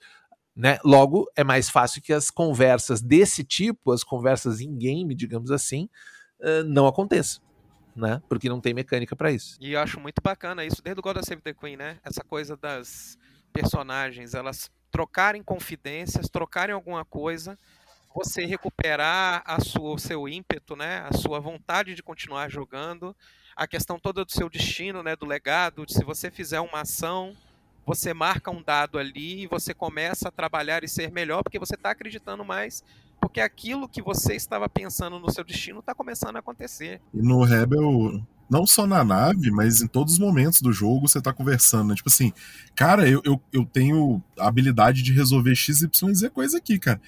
[0.57, 0.79] Né?
[0.83, 5.87] Logo, é mais fácil que as conversas desse tipo, as conversas em game, digamos assim,
[6.41, 7.43] uh, não aconteçam.
[7.95, 8.19] Né?
[8.27, 9.55] Porque não tem mecânica para isso.
[9.61, 11.99] E eu acho muito bacana isso, desde o God of Save the Queen, né?
[12.03, 13.17] Essa coisa das
[13.53, 17.57] personagens, elas trocarem confidências, trocarem alguma coisa,
[18.15, 21.05] você recuperar a sua, o seu ímpeto, né?
[21.07, 23.15] A sua vontade de continuar jogando,
[23.55, 25.15] a questão toda do seu destino, né?
[25.15, 27.35] Do legado, de se você fizer uma ação,
[27.87, 31.75] você marca um dado ali e você começa a trabalhar e ser melhor porque você
[31.75, 32.83] está acreditando mais,
[33.21, 36.99] porque aquilo que você estava pensando no seu destino está começando a acontecer.
[37.13, 41.19] E no Rebel, não só na nave, mas em todos os momentos do jogo você
[41.19, 41.87] está conversando.
[41.87, 41.95] Né?
[41.95, 42.33] Tipo assim,
[42.75, 46.99] cara, eu, eu, eu tenho a habilidade de resolver X, Y, Z coisa aqui, cara.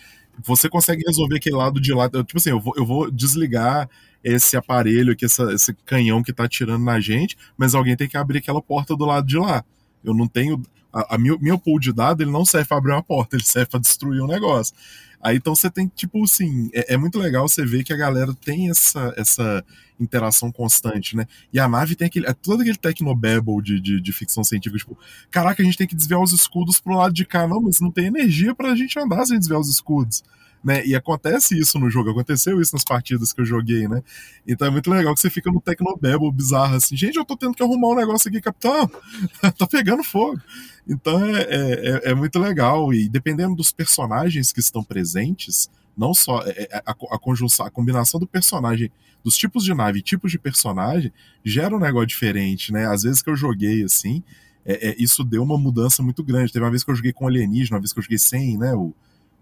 [0.46, 2.10] Você consegue resolver aquele lado de lá.
[2.10, 3.90] Tipo assim, eu vou, eu vou desligar
[4.24, 8.16] esse aparelho aqui, essa, esse canhão que está atirando na gente, mas alguém tem que
[8.16, 9.66] abrir aquela porta do lado de lá.
[10.04, 10.62] Eu não tenho.
[10.92, 13.44] A, a meu, meu pool de dados ele não serve para abrir uma porta, ele
[13.44, 14.74] serve para destruir um negócio.
[15.22, 18.34] Aí então você tem, tipo assim, é, é, muito legal você ver que a galera
[18.34, 19.64] tem essa, essa
[20.00, 21.28] interação constante, né?
[21.52, 22.26] E a nave tem aquele.
[22.26, 24.98] É todo aquele tecnobabble de, de, de, ficção científica, tipo,
[25.30, 27.48] caraca, a gente tem que desviar os escudos pro lado de cá.
[27.48, 30.24] Não, mas não tem energia pra gente andar sem desviar os escudos.
[30.64, 30.86] Né?
[30.86, 34.02] E acontece isso no jogo, aconteceu isso nas partidas que eu joguei, né?
[34.48, 37.54] Então é muito legal que você fica no Tecnobabble bizarro assim, gente, eu tô tendo
[37.54, 38.90] que arrumar um negócio aqui, capitão,
[39.58, 40.40] tá pegando fogo.
[40.88, 41.72] Então é, é,
[42.08, 45.70] é, é muito legal, e dependendo dos personagens que estão presentes,
[46.00, 48.92] não só é, é, a, a, conjunção, a combinação do personagem,
[49.24, 51.12] dos tipos de nave, tipos de personagem,
[51.44, 52.88] gera um negócio diferente, né?
[52.88, 54.24] Às vezes que eu joguei assim,
[54.66, 56.54] é, é, isso deu uma mudança muito grande.
[56.54, 58.74] Teve uma vez que eu joguei com alienígena, uma vez que eu joguei sem, né?
[58.74, 58.94] O,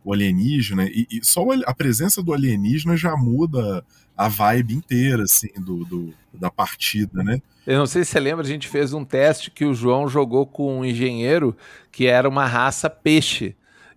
[0.08, 3.84] o alienígena, e, e, só a presença do alienígena já muda
[4.16, 7.42] a vibe inteira, assim, do, do, da partida, né?
[7.66, 10.48] Eu não sei se você lembra, a gente fez um teste que o João jogou
[10.48, 11.58] com um engenheiro
[11.92, 13.54] que era uma raça peixe.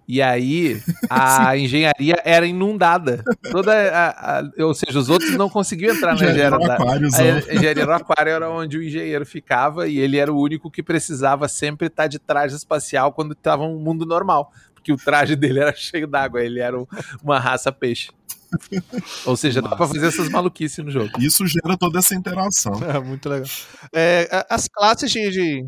[0.08, 3.22] E aí a engenharia era inundada.
[3.52, 6.58] Toda a, a, ou seja, os outros não conseguiam entrar na engenharia.
[7.48, 10.82] A engenharia no aquário era onde o engenheiro ficava e ele era o único que
[10.82, 14.52] precisava sempre estar de traje espacial quando estava um mundo normal.
[14.80, 16.76] Porque o traje dele era cheio d'água, ele era
[17.22, 18.10] uma raça peixe.
[19.24, 19.70] Ou seja, Nossa.
[19.70, 21.10] dá pra fazer essas maluquices no jogo.
[21.20, 22.72] Isso gera toda essa interação.
[22.82, 23.48] É, muito legal.
[23.92, 25.66] É, as classes de, de,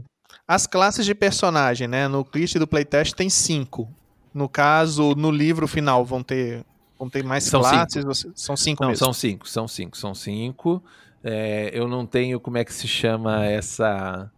[0.49, 2.09] As classes de personagem, né?
[2.09, 3.89] No list do playtest tem cinco.
[4.35, 6.65] No caso, no livro final vão ter,
[6.99, 8.03] vão ter mais são classes?
[8.03, 8.33] Cinco.
[8.35, 9.05] São cinco não, mesmo?
[9.05, 10.83] São cinco, são cinco, são cinco.
[11.23, 14.31] É, eu não tenho como é que se chama essa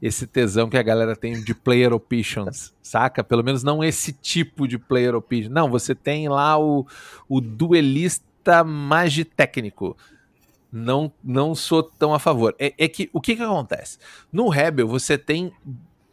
[0.00, 3.22] esse tesão que a galera tem de player options, saca?
[3.22, 5.50] Pelo menos não esse tipo de player option.
[5.50, 6.86] Não, você tem lá o,
[7.28, 9.96] o duelista magitécnico.
[10.72, 12.54] Não, não sou tão a favor.
[12.58, 13.98] É, é que o que, que acontece?
[14.32, 15.52] No Rebel você tem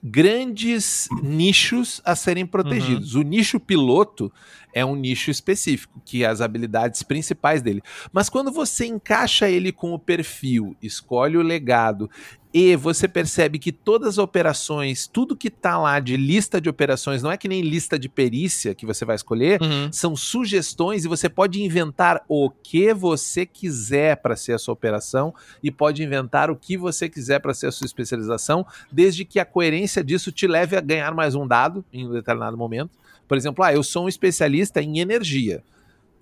[0.04, 3.16] grandes nichos a serem protegidos.
[3.16, 3.22] Uhum.
[3.22, 4.32] O nicho piloto
[4.78, 7.82] é um nicho específico, que é as habilidades principais dele.
[8.14, 12.10] Mas quando você encaixa ele com o perfil, escolhe o legado
[12.54, 17.22] e você percebe que todas as operações, tudo que tá lá de lista de operações,
[17.22, 19.92] não é que nem lista de perícia que você vai escolher, uhum.
[19.92, 25.34] são sugestões e você pode inventar o que você quiser para ser a sua operação
[25.62, 29.46] e pode inventar o que você quiser para ser a sua especialização, desde que a
[29.46, 32.92] coerência disso te leve a ganhar mais um dado em um determinado momento.
[33.28, 35.64] Por exemplo, ah, eu sou um especialista em energia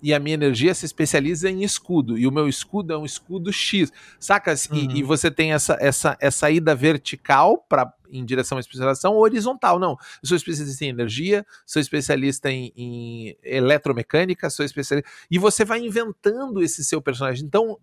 [0.02, 3.52] e a minha energia se especializa em escudo, e o meu escudo é um escudo
[3.52, 3.90] X,
[4.20, 4.54] saca?
[4.70, 4.76] Uhum.
[4.76, 5.08] E, e, uhum.
[5.08, 9.96] você tem essa, essa, essa ida vertical para em direção à especialização ou horizontal, não.
[10.22, 15.10] Eu sou especialista em energia, sou especialista em, em eletromecânica, sou especialista.
[15.28, 17.44] E você vai inventando esse seu personagem.
[17.44, 17.76] Então,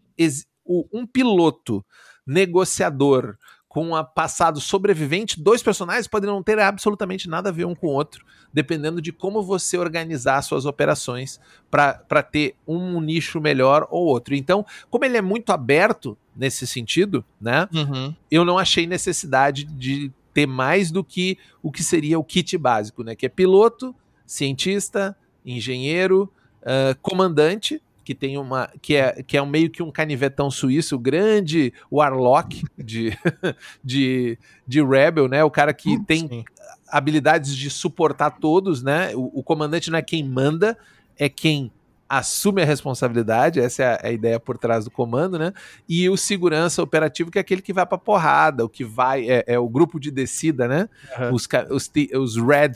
[0.65, 1.85] um piloto
[2.25, 3.37] negociador
[3.73, 7.87] com a passado sobrevivente, dois personagens podem não ter absolutamente nada a ver um com
[7.87, 11.39] o outro, dependendo de como você organizar suas operações
[11.71, 14.35] para ter um nicho melhor ou outro.
[14.35, 17.67] Então, como ele é muito aberto nesse sentido, né?
[17.73, 18.15] Uhum.
[18.29, 23.03] Eu não achei necessidade de ter mais do que o que seria o kit básico,
[23.03, 23.15] né?
[23.15, 26.31] Que é piloto, cientista, engenheiro,
[26.61, 30.95] uh, comandante que tem uma que é, que é um, meio que um canivetão suíço,
[30.95, 33.17] o grande Warlock de,
[33.83, 34.37] de,
[34.67, 35.43] de Rebel, né?
[35.43, 36.43] O cara que hum, tem sim.
[36.87, 39.15] habilidades de suportar todos, né?
[39.15, 40.77] O, o, comandante não é quem manda,
[41.17, 41.71] é quem
[42.17, 45.51] assume a responsabilidade, essa é a, é a, ideia por trás do comando, né?
[45.89, 49.43] E o segurança operativo, que é aquele que vai pra porrada, o que vai, é,
[49.47, 50.87] é o grupo de descida, né?
[51.17, 51.33] Uhum.
[51.33, 52.73] Os, os, os red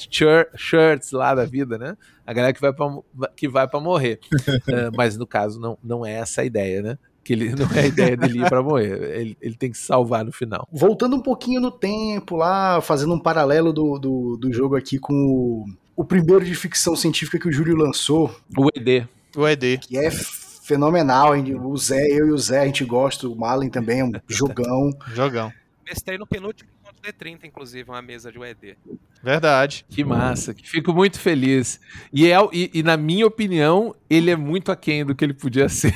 [0.55, 1.95] shirts lá da vida, né?
[2.25, 2.87] A galera que vai pra,
[3.35, 4.19] que vai pra morrer.
[4.33, 6.97] uh, mas no caso, não, não é essa a ideia, né?
[7.23, 9.83] que ele não é a ideia dele ir para morrer, ele, ele tem que se
[9.83, 10.65] salvar no final.
[10.71, 15.13] Voltando um pouquinho no tempo lá, fazendo um paralelo do, do, do jogo aqui com
[15.13, 18.33] o, o primeiro de ficção científica que o Júlio lançou.
[18.57, 19.05] O ED.
[19.37, 19.77] O ED.
[19.77, 21.33] Que é fenomenal.
[21.63, 23.29] O Zé, eu e o Zé, a gente gosta.
[23.29, 24.89] O Malen também é um jogão.
[25.13, 25.53] jogão.
[25.85, 26.69] Mestrei no penúltimo
[27.01, 28.77] D30, inclusive, uma mesa de UED.
[29.23, 29.85] Verdade.
[29.89, 30.55] Que massa.
[30.63, 31.79] Fico muito feliz.
[32.13, 35.67] E, é, e, e, na minha opinião, ele é muito aquém do que ele podia
[35.69, 35.93] ser.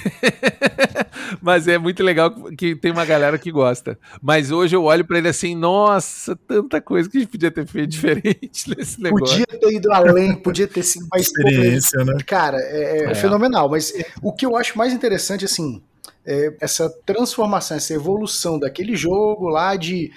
[1.42, 3.98] Mas é muito legal que tem uma galera que gosta.
[4.22, 7.66] Mas hoje eu olho para ele assim, nossa, tanta coisa que a gente podia ter
[7.66, 9.46] feito diferente nesse negócio.
[9.46, 12.18] Podia ter ido além, podia ter sido mais experiência, né?
[12.26, 13.70] Cara, é, é, é, fenomenal.
[13.70, 15.82] Mas o que eu acho mais interessante, assim,
[16.26, 20.12] é essa transformação, essa evolução daquele jogo lá de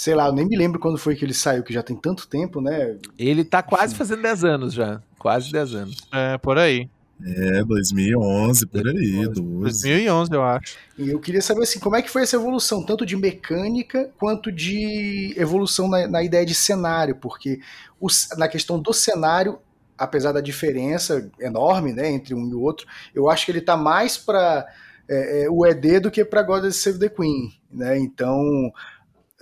[0.00, 2.26] sei lá, eu nem me lembro quando foi que ele saiu, que já tem tanto
[2.26, 2.96] tempo, né?
[3.18, 5.02] Ele tá quase fazendo 10 anos já.
[5.18, 5.96] Quase 10 anos.
[6.10, 6.88] É, por aí.
[7.22, 9.42] É, 2011, por aí, 12.
[9.42, 10.78] 2011, eu acho.
[10.96, 14.50] E eu queria saber assim, como é que foi essa evolução, tanto de mecânica quanto
[14.50, 17.60] de evolução na, na ideia de cenário, porque
[18.00, 19.58] os, na questão do cenário,
[19.98, 23.76] apesar da diferença enorme, né, entre um e o outro, eu acho que ele tá
[23.76, 24.66] mais para
[25.06, 27.98] é, é, o ED do que para God Save the Queen, né?
[27.98, 28.72] Então,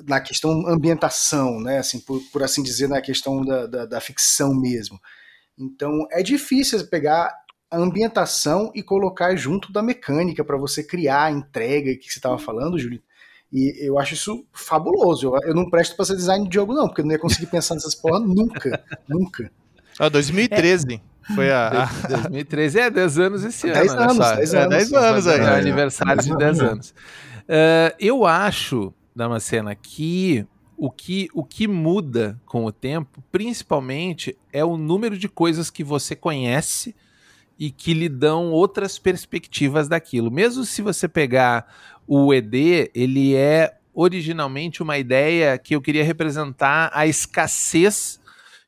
[0.06, 1.78] na questão ambientação, né?
[1.78, 5.00] Assim, por, por assim dizer, na questão da, da, da ficção mesmo.
[5.58, 7.34] Então é difícil pegar
[7.70, 12.38] a ambientação e colocar junto da mecânica para você criar a entrega que você estava
[12.38, 13.02] falando, Júlio.
[13.52, 15.28] E eu acho isso fabuloso.
[15.28, 17.46] Eu, eu não presto para ser design de jogo, não, porque eu não ia conseguir
[17.46, 18.82] pensar nessas porra nunca.
[19.08, 19.50] nunca.
[19.98, 20.94] Ah, 2013.
[20.94, 21.34] É.
[21.34, 21.90] Foi a.
[22.08, 23.74] 2013 é 10 anos esse ano.
[23.74, 24.54] 10 anos, 10 anos.
[24.54, 25.40] É 10 anos aí.
[25.40, 26.90] É aniversário de 10 anos.
[26.90, 34.64] Uh, eu acho, Damascena, que o que, o que muda com o tempo, principalmente, é
[34.64, 36.94] o número de coisas que você conhece
[37.59, 40.31] e que lhe dão outras perspectivas daquilo.
[40.31, 41.66] Mesmo se você pegar
[42.07, 48.20] o ED, ele é originalmente uma ideia que eu queria representar a escassez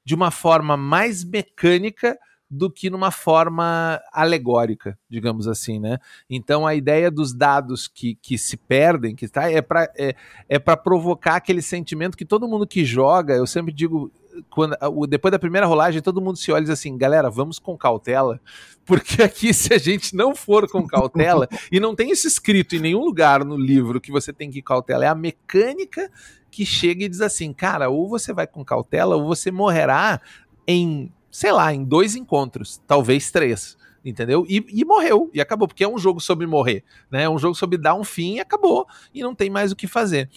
[0.05, 2.19] de uma forma mais mecânica
[2.51, 5.99] do que numa forma alegórica, digamos assim, né?
[6.29, 10.17] Então a ideia dos dados que, que se perdem, que tá, é para é,
[10.49, 14.11] é provocar aquele sentimento que todo mundo que joga, eu sempre digo,
[14.51, 17.79] quando, depois da primeira rolagem, todo mundo se olha e diz assim, galera, vamos com
[17.79, 18.41] cautela,
[18.85, 22.81] porque aqui se a gente não for com cautela, e não tem isso escrito em
[22.81, 26.11] nenhum lugar no livro que você tem que ir cautela, é a mecânica
[26.51, 30.21] que chega e diz assim, cara, ou você vai com cautela, ou você morrerá
[30.67, 34.45] em sei lá, em dois encontros, talvez três, entendeu?
[34.49, 37.25] E, e, morreu, e acabou, porque é um jogo sobre morrer, né?
[37.25, 39.87] É um jogo sobre dar um fim e acabou, e não tem mais o que
[39.87, 40.29] fazer.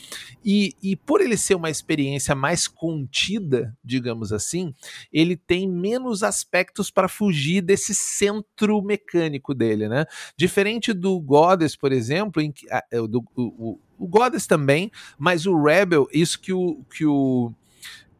[0.44, 4.74] E, e por ele ser uma experiência mais contida, digamos assim,
[5.12, 10.06] ele tem menos aspectos para fugir desse centro mecânico dele, né?
[10.36, 15.62] Diferente do Goddess, por exemplo, em que, é, do, o, o Goddess também, mas o
[15.62, 17.54] Rebel, isso que o, que o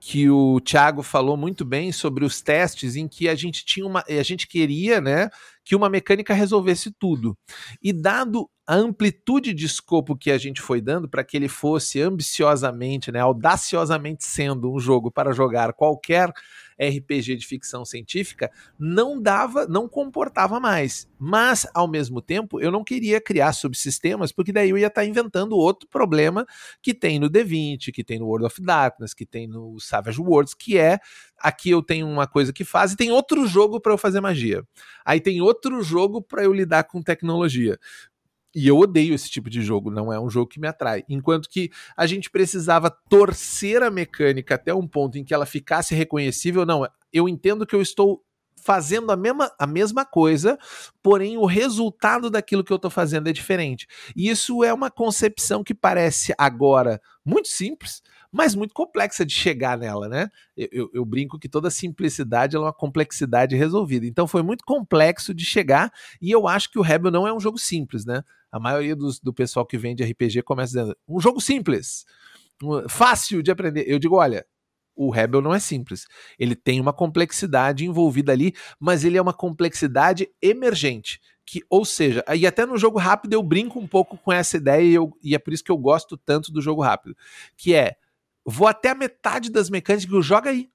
[0.06, 4.04] que o Thiago falou muito bem sobre os testes em que a gente tinha uma,
[4.06, 5.30] a gente queria, né,
[5.64, 7.38] que uma mecânica resolvesse tudo.
[7.82, 12.02] E dado a amplitude de escopo que a gente foi dando para que ele fosse
[12.02, 16.30] ambiciosamente, né, audaciosamente sendo um jogo para jogar qualquer
[16.80, 21.08] RPG de ficção científica, não dava, não comportava mais.
[21.18, 25.56] Mas, ao mesmo tempo, eu não queria criar subsistemas, porque daí eu ia estar inventando
[25.56, 26.46] outro problema
[26.82, 30.54] que tem no D20, que tem no World of Darkness, que tem no Savage Worlds,
[30.54, 31.00] que é
[31.38, 34.64] aqui eu tenho uma coisa que faz e tem outro jogo para eu fazer magia.
[35.06, 37.78] Aí tem outro jogo para eu lidar com tecnologia.
[38.56, 41.04] E eu odeio esse tipo de jogo, não é um jogo que me atrai.
[41.10, 45.96] Enquanto que a gente precisava torcer a mecânica até um ponto em que ela ficasse
[45.96, 48.24] reconhecível, não, eu entendo que eu estou
[48.64, 50.58] fazendo a mesma, a mesma coisa,
[51.02, 53.88] porém o resultado daquilo que eu estou fazendo é diferente.
[54.16, 58.02] E isso é uma concepção que parece agora muito simples,
[58.34, 60.28] mas muito complexa de chegar nela, né?
[60.58, 64.08] Eu, eu, eu, brinco que toda simplicidade é uma complexidade resolvida.
[64.08, 67.40] Então foi muito complexo de chegar, e eu acho que o Rebel não é um
[67.40, 68.24] jogo simples, né?
[68.52, 72.06] A maioria dos, do pessoal que vende RPG começa dizendo: um jogo simples,
[72.90, 73.86] fácil de aprender.
[73.88, 74.44] Eu digo, olha,
[74.96, 76.08] o Rebel não é simples.
[76.40, 81.22] Ele tem uma complexidade envolvida ali, mas ele é uma complexidade emergente.
[81.46, 84.82] Que, ou seja, e até no jogo rápido eu brinco um pouco com essa ideia
[84.82, 87.16] e, eu, e é por isso que eu gosto tanto do jogo rápido.
[87.56, 87.96] Que é
[88.46, 90.70] Vou até a metade das mecânicas, joga aí.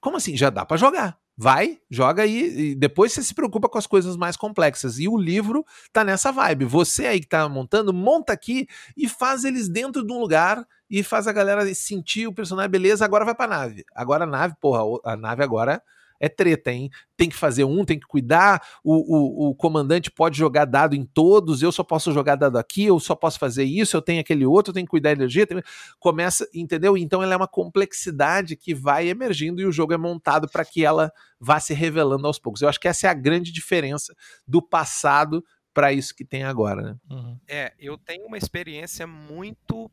[0.00, 0.36] Como assim?
[0.36, 1.18] Já dá para jogar.
[1.36, 5.00] Vai, joga aí e depois você se preocupa com as coisas mais complexas.
[5.00, 6.64] E o livro tá nessa vibe.
[6.64, 11.02] Você aí que tá montando, monta aqui e faz eles dentro de um lugar e
[11.02, 13.84] faz a galera sentir o personagem, beleza, agora vai pra nave.
[13.92, 15.82] Agora a nave, porra, a nave agora
[16.20, 16.90] é treta, hein?
[17.16, 18.62] Tem que fazer um, tem que cuidar.
[18.82, 22.84] O, o, o, comandante pode jogar dado em todos, eu só posso jogar dado aqui,
[22.84, 25.46] eu só posso fazer isso, eu tenho aquele outro, eu tenho que cuidar da energia.
[25.46, 25.62] Tenho...
[25.98, 26.96] Começa, entendeu?
[26.96, 30.84] Então ela é uma complexidade que vai emergindo e o jogo é montado para que
[30.84, 32.62] ela vá se revelando aos poucos.
[32.62, 34.14] Eu acho que essa é a grande diferença
[34.46, 36.96] do passado para isso que tem agora, né?
[37.10, 37.36] Uhum.
[37.48, 39.90] É, eu tenho uma experiência muito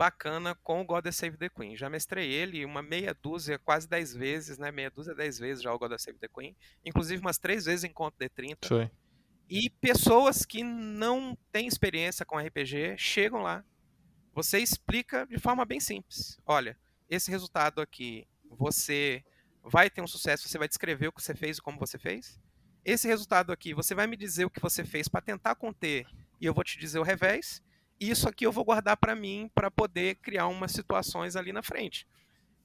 [0.00, 1.76] bacana com o God Save the Queen.
[1.76, 4.72] Já mestrei ele uma meia dúzia, quase dez vezes, né?
[4.72, 6.56] Meia dúzia, dez vezes já o God Save the Queen.
[6.82, 8.66] Inclusive umas três vezes em conto de 30.
[8.66, 8.90] Foi.
[9.46, 13.62] E pessoas que não têm experiência com RPG chegam lá.
[14.32, 16.40] Você explica de forma bem simples.
[16.46, 19.22] Olha, esse resultado aqui, você
[19.62, 22.40] vai ter um sucesso, você vai descrever o que você fez e como você fez.
[22.82, 26.06] Esse resultado aqui, você vai me dizer o que você fez para tentar conter
[26.40, 27.62] e eu vou te dizer o revés
[28.00, 32.06] isso aqui eu vou guardar para mim para poder criar umas situações ali na frente.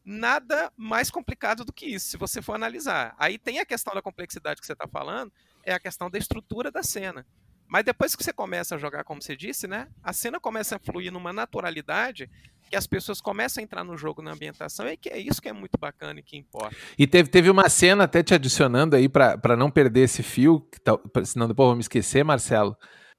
[0.04, 3.16] Nada mais complicado do que isso, se você for analisar.
[3.18, 5.32] Aí tem a questão da complexidade que você está falando,
[5.64, 7.26] é a questão da estrutura da cena.
[7.68, 9.88] Mas depois que você começa a jogar, como você disse, né?
[10.04, 12.30] A cena começa a fluir numa naturalidade
[12.70, 15.50] que as pessoas começam a entrar no jogo, na ambientação, e que é isso que
[15.50, 16.76] é muito bacana e que importa.
[16.98, 20.94] E teve, teve uma cena, até te adicionando aí, para não perder esse fio, tá,
[21.24, 22.78] senão depois eu vou me esquecer, Marcelo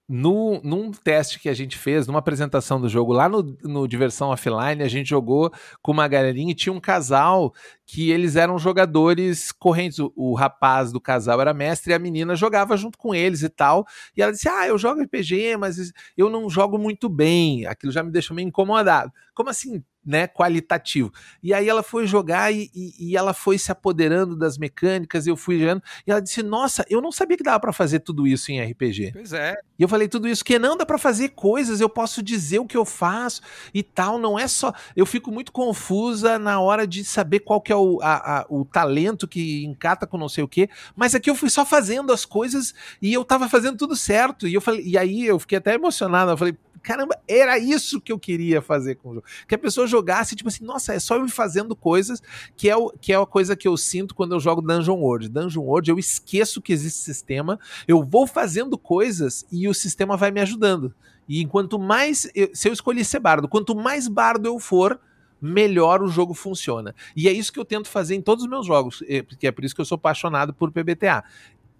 [0.08, 4.28] no, num teste que a gente fez, numa apresentação do jogo lá no, no Diversão
[4.28, 5.52] Offline, a gente jogou
[5.82, 7.52] com uma galerinha e tinha um casal
[7.84, 9.98] que eles eram jogadores correntes.
[9.98, 13.48] O, o, rapaz do casal era mestre e a menina jogava junto com eles e
[13.48, 13.84] tal.
[14.16, 17.66] E ela disse: Ah, eu jogo RPG, mas eu não jogo muito bem.
[17.66, 19.12] Aquilo já me deixou meio incomodado.
[19.34, 19.82] Como assim?
[20.06, 21.12] Né, qualitativo.
[21.42, 25.36] E aí ela foi jogar e, e, e, ela foi se apoderando das mecânicas, eu
[25.36, 28.52] fui jogando, e ela disse, nossa, eu não sabia que dava para fazer tudo isso
[28.52, 29.10] em RPG.
[29.12, 29.54] Pois é.
[29.78, 32.66] E eu falei, tudo isso, que não dá para fazer coisas, eu posso dizer o
[32.66, 33.42] que eu faço
[33.74, 34.72] e tal, não é só...
[34.94, 38.64] Eu fico muito confusa na hora de saber qual que é o, a, a, o
[38.64, 42.24] talento que encata com não sei o que, mas aqui eu fui só fazendo as
[42.24, 45.74] coisas e eu tava fazendo tudo certo, e eu falei, e aí eu fiquei até
[45.74, 49.26] emocionado, eu falei, caramba, era isso que eu queria fazer com o jogo.
[49.48, 52.22] Que a pessoa jogasse, tipo assim, nossa, é só eu ir fazendo coisas,
[52.56, 55.28] que é, o, que é a coisa que eu sinto quando eu jogo Dungeon World.
[55.28, 60.30] Dungeon World, eu esqueço que existe sistema, eu vou fazendo coisas e o sistema vai
[60.30, 60.94] me ajudando.
[61.28, 65.00] E enquanto mais, eu, se eu escolher ser bardo, quanto mais bardo eu for,
[65.40, 66.94] melhor o jogo funciona.
[67.14, 69.64] E é isso que eu tento fazer em todos os meus jogos, porque é por
[69.64, 71.24] isso que eu sou apaixonado por PBTA.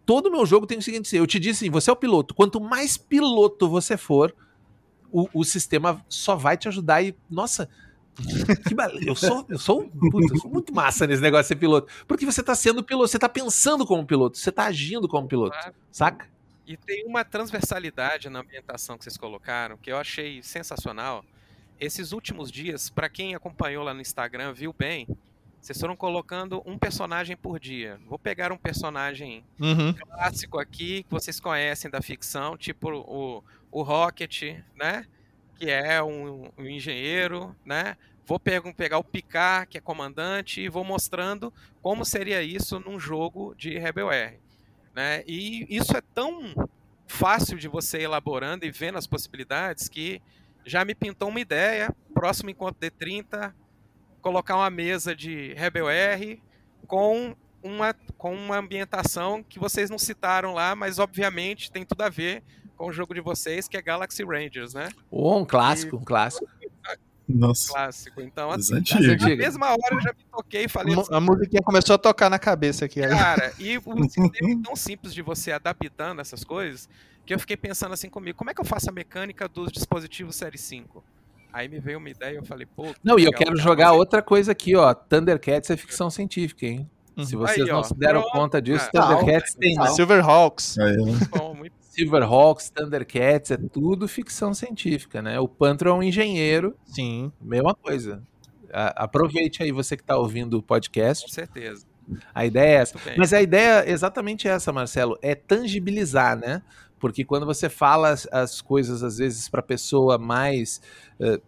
[0.04, 2.34] Todo meu jogo tem o seguinte: eu te disse assim, você é o piloto.
[2.34, 4.34] Quanto mais piloto você for,
[5.10, 7.68] o, o sistema só vai te ajudar e, nossa,
[9.06, 9.90] eu sou, eu sou,
[10.30, 11.92] eu sou muito massa nesse negócio de ser piloto.
[12.06, 15.56] Porque você tá sendo piloto, você tá pensando como piloto, você tá agindo como piloto,
[15.56, 15.74] claro.
[15.90, 16.28] saca?
[16.66, 21.24] E tem uma transversalidade na ambientação que vocês colocaram, que eu achei sensacional.
[21.78, 25.06] Esses últimos dias, para quem acompanhou lá no Instagram, viu bem,
[25.60, 28.00] vocês foram colocando um personagem por dia.
[28.06, 29.92] Vou pegar um personagem uhum.
[29.92, 34.42] clássico aqui, que vocês conhecem da ficção, tipo o, o Rocket,
[34.74, 35.04] né?
[35.58, 37.96] Que é um, um engenheiro, né?
[38.26, 43.54] Vou pegar, o Picard, que é comandante, e vou mostrando como seria isso num jogo
[43.54, 44.40] de Rebel R.
[44.94, 45.22] Né?
[45.28, 46.52] E isso é tão
[47.06, 50.20] fácil de você elaborando e vendo as possibilidades que
[50.64, 51.94] já me pintou uma ideia.
[52.12, 53.54] Próximo encontro D30,
[54.20, 56.42] colocar uma mesa de Rebel R
[56.88, 62.08] com uma, com uma ambientação que vocês não citaram lá, mas obviamente tem tudo a
[62.08, 62.42] ver
[62.76, 64.90] com o jogo de vocês, que é Galaxy Rangers, né?
[65.10, 65.98] Oh, um clássico, e...
[65.98, 66.46] um clássico.
[67.28, 67.72] Nossa.
[67.72, 68.20] Clássico.
[68.20, 70.94] Então, assim, na mesma hora eu já me toquei e falei.
[70.94, 73.00] Assim, a musiquinha começou a tocar na cabeça aqui.
[73.00, 76.88] Cara, e o sistema é tão simples de você adaptando essas coisas
[77.24, 80.36] que eu fiquei pensando assim comigo: como é que eu faço a mecânica dos dispositivos
[80.36, 81.02] Série 5?
[81.52, 82.94] Aí me veio uma ideia e eu falei, pô.
[83.02, 84.92] Não, e eu quero jogar outra coisa aqui, ó.
[84.92, 86.88] Thundercats é ficção científica, hein?
[87.16, 87.24] Uhum.
[87.24, 89.16] Se vocês Aí, não ó, se deram pronto, conta disso, cara.
[89.16, 89.74] Thundercats tem.
[89.74, 89.86] Né?
[89.86, 90.78] Silverhawks.
[90.78, 91.12] Aí, né?
[91.96, 95.40] Silverhawks, Thundercats, é tudo ficção científica, né?
[95.40, 96.76] O Pantro é um engenheiro.
[96.84, 97.32] Sim.
[97.40, 98.22] Mesma coisa.
[98.70, 101.24] A, aproveite aí você que está ouvindo o podcast.
[101.24, 101.86] Com certeza.
[102.34, 102.98] A ideia é essa.
[103.16, 106.62] Mas a ideia é exatamente essa, Marcelo, é tangibilizar, né?
[106.98, 110.80] Porque quando você fala as, as coisas, às vezes, para pessoa mais.
[111.18, 111.40] Uh,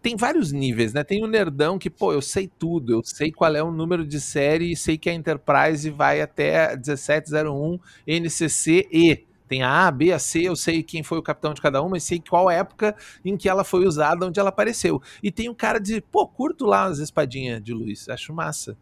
[0.00, 1.04] tem vários níveis, né?
[1.04, 4.20] Tem o nerdão que, pô, eu sei tudo, eu sei qual é o número de
[4.20, 9.25] série, sei que a Enterprise vai até 1701 NCC E.
[9.48, 11.96] Tem a A, B, a C, eu sei quem foi o capitão de cada uma,
[11.96, 15.00] e sei qual época em que ela foi usada, onde ela apareceu.
[15.22, 18.76] E tem um cara de, pô, curto lá as espadinhas de luz, acho massa.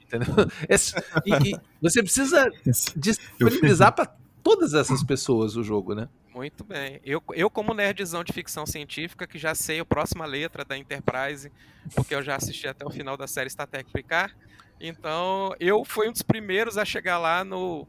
[0.00, 0.28] Entendeu?
[0.68, 0.94] Esse,
[1.24, 2.50] e, e você precisa
[2.96, 4.06] disponibilizar para
[4.42, 6.08] todas essas pessoas o jogo, né?
[6.32, 7.00] Muito bem.
[7.02, 11.50] Eu, eu, como nerdzão de ficção científica, que já sei a próxima letra da Enterprise,
[11.94, 14.36] porque eu já assisti até o final da série Star Trek Picard,
[14.80, 17.88] então eu fui um dos primeiros a chegar lá no,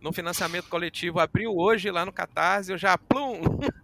[0.00, 1.20] no financiamento coletivo.
[1.20, 3.40] Abriu hoje lá no Catarse, eu já, plum,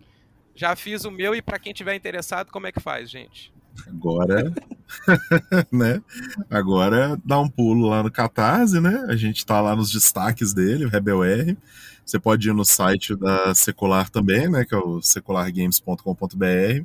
[0.54, 3.52] já fiz o meu e para quem tiver interessado, como é que faz, gente?
[3.86, 4.52] Agora,
[5.70, 6.02] né?
[6.48, 9.04] Agora dá um pulo lá no Catarse, né?
[9.08, 11.56] A gente tá lá nos destaques dele, o Rebel R.
[12.04, 14.64] Você pode ir no site da Secular também, né?
[14.64, 16.84] Que é o seculargames.com.br.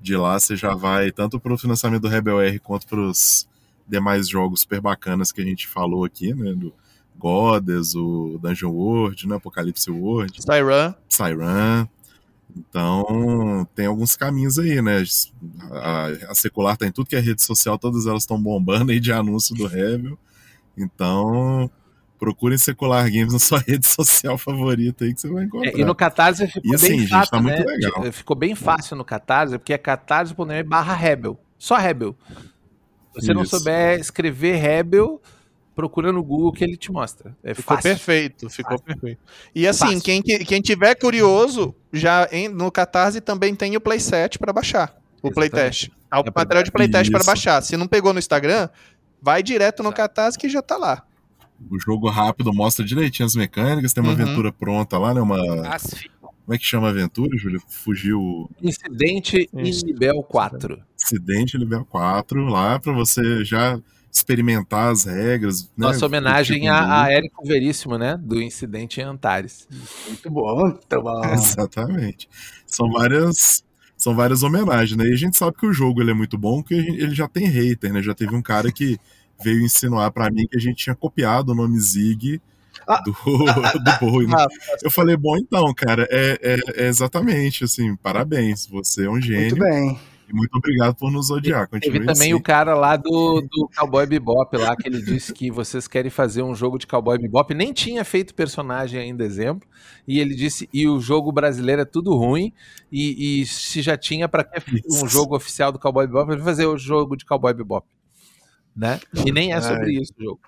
[0.00, 3.48] De lá você já vai tanto para o financiamento do Rebel R quanto para os
[3.88, 6.52] demais jogos super bacanas que a gente falou aqui, né?
[6.52, 6.74] Do,
[7.18, 9.36] Goddess, o Dungeon World, né?
[9.36, 10.40] Apocalipse World.
[10.42, 10.94] Siren.
[11.08, 11.88] Siren.
[12.56, 15.02] Então, tem alguns caminhos aí, né?
[15.72, 19.00] A, a Secular tá em tudo que é rede social, todas elas estão bombando aí
[19.00, 20.18] de anúncio do Rebel.
[20.76, 21.70] Então,
[22.18, 25.70] procurem Secular Games na sua rede social favorita aí que você vai encontrar.
[25.70, 27.56] É, e no Catarse ficou e, assim, bem fácil, tá né?
[27.56, 28.12] Legal.
[28.12, 31.38] Ficou bem fácil no Catarse, porque é catarse.me barra Rebel.
[31.58, 32.16] Só Rebel.
[32.28, 33.34] Se você Isso.
[33.34, 35.20] não souber escrever Rebel,
[35.76, 37.36] procura no Google que ele te mostra.
[37.44, 37.90] É ficou fácil.
[37.90, 38.86] perfeito, ficou fácil.
[38.86, 39.20] perfeito.
[39.54, 44.54] E assim, quem, quem tiver curioso, já em, no Catarse também tem o playset para
[44.54, 45.90] baixar, o playtest.
[46.10, 47.60] Há o é material de playtest para baixar.
[47.60, 48.70] Se não pegou no Instagram,
[49.20, 51.04] vai direto no Catarse que já tá lá.
[51.70, 54.22] O jogo rápido mostra direitinho as mecânicas, tem uma uhum.
[54.22, 55.20] aventura pronta lá, né?
[55.20, 57.62] Uma, Como é que chama a aventura, Júlio?
[57.68, 58.50] Fugiu.
[58.62, 60.78] Incidente em Libel 4.
[61.02, 63.78] Incidente Libel 4, lá para você já
[64.16, 65.64] experimentar as regras.
[65.64, 65.86] Né?
[65.86, 68.18] Nossa homenagem a, a Érico Veríssimo, né?
[68.20, 69.68] Do incidente em Antares.
[70.06, 71.24] Muito bom, muito bom.
[71.32, 72.28] Exatamente.
[72.66, 73.64] São várias.
[73.96, 75.06] São várias homenagens, né?
[75.06, 77.46] E a gente sabe que o jogo ele é muito bom, porque ele já tem
[77.46, 78.02] hater, né?
[78.02, 78.98] Já teve um cara que
[79.42, 82.40] veio insinuar para mim que a gente tinha copiado o nome Zig
[82.86, 83.12] ah, do,
[83.80, 84.26] do Bowie.
[84.26, 84.46] Né?
[84.82, 89.56] Eu falei, bom, então, cara, é, é, é, exatamente assim, parabéns, você é um gênio.
[89.56, 89.98] Muito bem.
[90.28, 91.68] E muito obrigado por nos odiar.
[91.68, 92.34] Continue Teve também assim.
[92.34, 96.42] o cara lá do, do Cowboy Bebop lá, que ele disse que vocês querem fazer
[96.42, 97.54] um jogo de Cowboy Bebop.
[97.54, 99.68] Nem tinha feito personagem ainda, exemplo.
[100.06, 102.52] E ele disse, e o jogo brasileiro é tudo ruim.
[102.90, 104.48] E, e se já tinha para
[104.90, 107.86] um jogo oficial do Cowboy Bebop, ele fazer o jogo de Cowboy Bebop.
[108.74, 108.98] Né?
[109.24, 110.02] E nem é sobre Ai.
[110.02, 110.40] isso o jogo.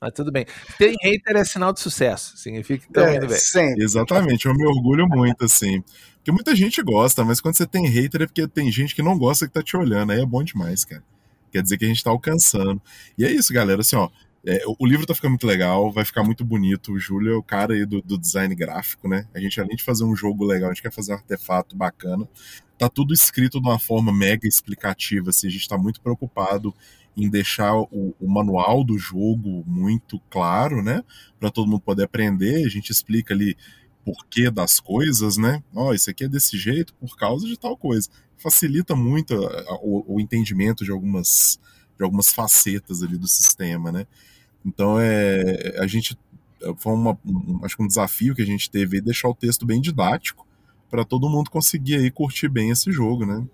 [0.00, 0.46] Mas tudo bem.
[0.78, 2.34] Tem hater é sinal de sucesso.
[2.38, 3.36] Significa que estão é, indo bem.
[3.36, 3.84] Sempre.
[3.84, 5.82] Exatamente, eu me orgulho muito, assim.
[6.16, 9.18] Porque muita gente gosta, mas quando você tem hater é porque tem gente que não
[9.18, 10.12] gosta que tá te olhando.
[10.12, 11.02] Aí é bom demais, cara.
[11.52, 12.80] Quer dizer que a gente tá alcançando.
[13.18, 13.82] E é isso, galera.
[13.82, 14.08] Assim, ó.
[14.42, 16.92] É, o livro tá ficando muito legal, vai ficar muito bonito.
[16.92, 19.26] O Júlio é o cara aí do, do, design gráfico, né?
[19.34, 22.26] A gente, além de fazer um jogo legal, a gente quer fazer um artefato bacana.
[22.78, 26.74] Tá tudo escrito de uma forma mega explicativa, assim, a gente tá muito preocupado
[27.20, 31.04] em deixar o, o manual do jogo muito claro, né?
[31.38, 32.64] Para todo mundo poder aprender.
[32.64, 33.56] A gente explica ali
[34.04, 35.62] porquê das coisas, né?
[35.74, 38.08] Ó, oh, isso aqui é desse jeito por causa de tal coisa.
[38.36, 39.34] Facilita muito
[39.82, 41.60] o, o entendimento de algumas,
[41.96, 44.06] de algumas facetas ali do sistema, né?
[44.64, 46.18] Então é a gente
[46.76, 49.64] foi uma, um, acho que um desafio que a gente teve aí deixar o texto
[49.64, 50.46] bem didático
[50.90, 53.46] para todo mundo conseguir aí curtir bem esse jogo, né?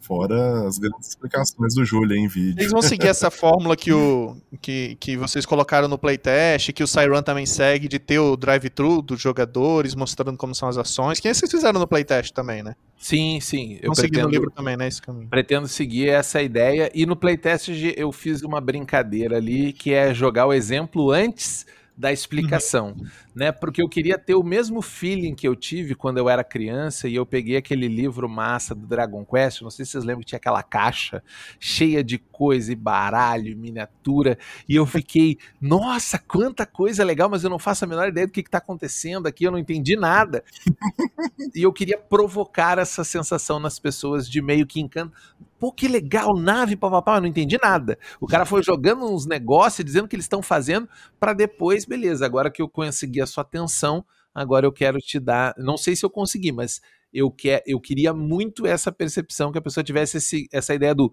[0.00, 2.60] Fora as grandes explicações do Júlio em vídeo.
[2.60, 6.86] Eles vão seguir essa fórmula que, o, que, que vocês colocaram no playtest, que o
[6.86, 11.20] Cyrun também segue, de ter o drive-thru dos jogadores, mostrando como são as ações.
[11.20, 12.74] Que vocês fizeram no playtest também, né?
[12.96, 13.78] Sim, sim.
[13.82, 14.88] Eu pretendo, no livro também, né?
[14.88, 15.28] Esse caminho.
[15.28, 16.90] Pretendo seguir essa ideia.
[16.94, 21.66] E no playtest eu fiz uma brincadeira ali, que é jogar o exemplo antes
[21.98, 23.06] da explicação, uhum.
[23.38, 23.52] Né?
[23.52, 27.14] Porque eu queria ter o mesmo feeling que eu tive quando eu era criança e
[27.14, 30.38] eu peguei aquele livro massa do Dragon Quest, não sei se vocês lembram que tinha
[30.38, 31.22] aquela caixa
[31.60, 34.36] cheia de coisa e baralho, miniatura,
[34.68, 38.32] e eu fiquei, nossa, quanta coisa legal, mas eu não faço a menor ideia do
[38.32, 40.42] que está acontecendo aqui, eu não entendi nada.
[41.54, 45.12] e eu queria provocar essa sensação nas pessoas de meio que encanto
[45.58, 47.98] pô, que legal, nave, papapá, eu não entendi nada.
[48.20, 52.50] O cara foi jogando uns negócios, dizendo que eles estão fazendo, para depois, beleza, agora
[52.50, 54.04] que eu consegui a sua atenção,
[54.34, 56.80] agora eu quero te dar, não sei se eu consegui, mas
[57.12, 61.12] eu, quer, eu queria muito essa percepção, que a pessoa tivesse esse, essa ideia do,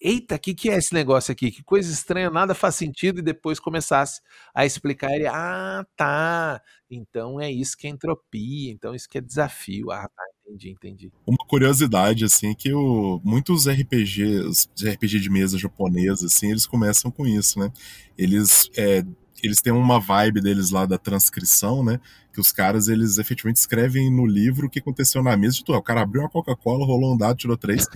[0.00, 1.50] eita, o que, que é esse negócio aqui?
[1.50, 4.20] Que coisa estranha, nada faz sentido, e depois começasse
[4.54, 6.60] a explicar ele, ah, tá,
[6.90, 11.12] então é isso que é entropia, então isso que é desafio, ah, tá, Entendi, entendi.
[11.26, 17.10] Uma curiosidade, assim, é que o, muitos RPGs, RPG de mesa japoneses, assim, eles começam
[17.10, 17.72] com isso, né?
[18.18, 19.02] Eles, é,
[19.42, 22.00] eles têm uma vibe deles lá da transcrição, né?
[22.32, 25.76] Que os caras, eles efetivamente escrevem no livro o que aconteceu na mesa de tudo.
[25.76, 27.86] O cara abriu uma Coca-Cola, rolou um dado, tirou três.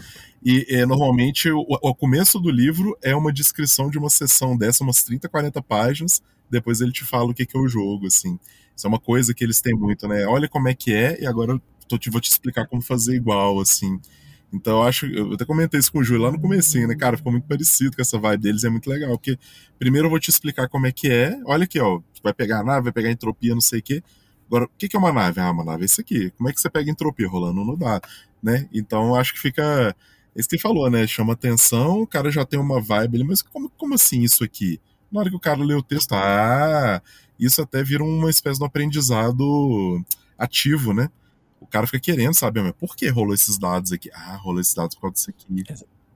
[0.45, 4.85] E é, normalmente o, o começo do livro é uma descrição de uma sessão dessa,
[4.85, 6.23] umas 30, 40 páginas.
[6.51, 8.39] Depois ele te fala o que, que é o jogo, assim.
[8.77, 10.27] Isso é uma coisa que eles têm muito, né?
[10.27, 13.99] Olha como é que é, e agora tô, vou te explicar como fazer igual, assim.
[14.53, 17.17] Então eu acho, eu até comentei isso com o Júlio lá no comecinho, né, cara,
[17.17, 19.39] ficou muito parecido com essa vibe deles, é muito legal, porque
[19.79, 22.65] primeiro eu vou te explicar como é que é, olha aqui, ó, vai pegar a
[22.65, 24.03] nave, vai pegar a entropia, não sei o quê,
[24.47, 25.41] agora, o que é uma nave?
[25.41, 27.29] Ah, uma nave é isso aqui, como é que você pega entropia?
[27.29, 28.09] Rolando no dado,
[28.43, 29.95] né, então eu acho que fica,
[30.35, 33.69] esse que falou, né, chama atenção, o cara já tem uma vibe ali, mas como,
[33.71, 34.81] como assim isso aqui?
[35.11, 37.03] Na hora que o cara lê o texto, ah,
[37.39, 40.05] isso até vira uma espécie de aprendizado
[40.39, 41.11] ativo, né,
[41.61, 44.11] o cara fica querendo saber, mas por que rolou esses dados aqui?
[44.13, 45.47] Ah, rolou esses dados por causa disso aqui.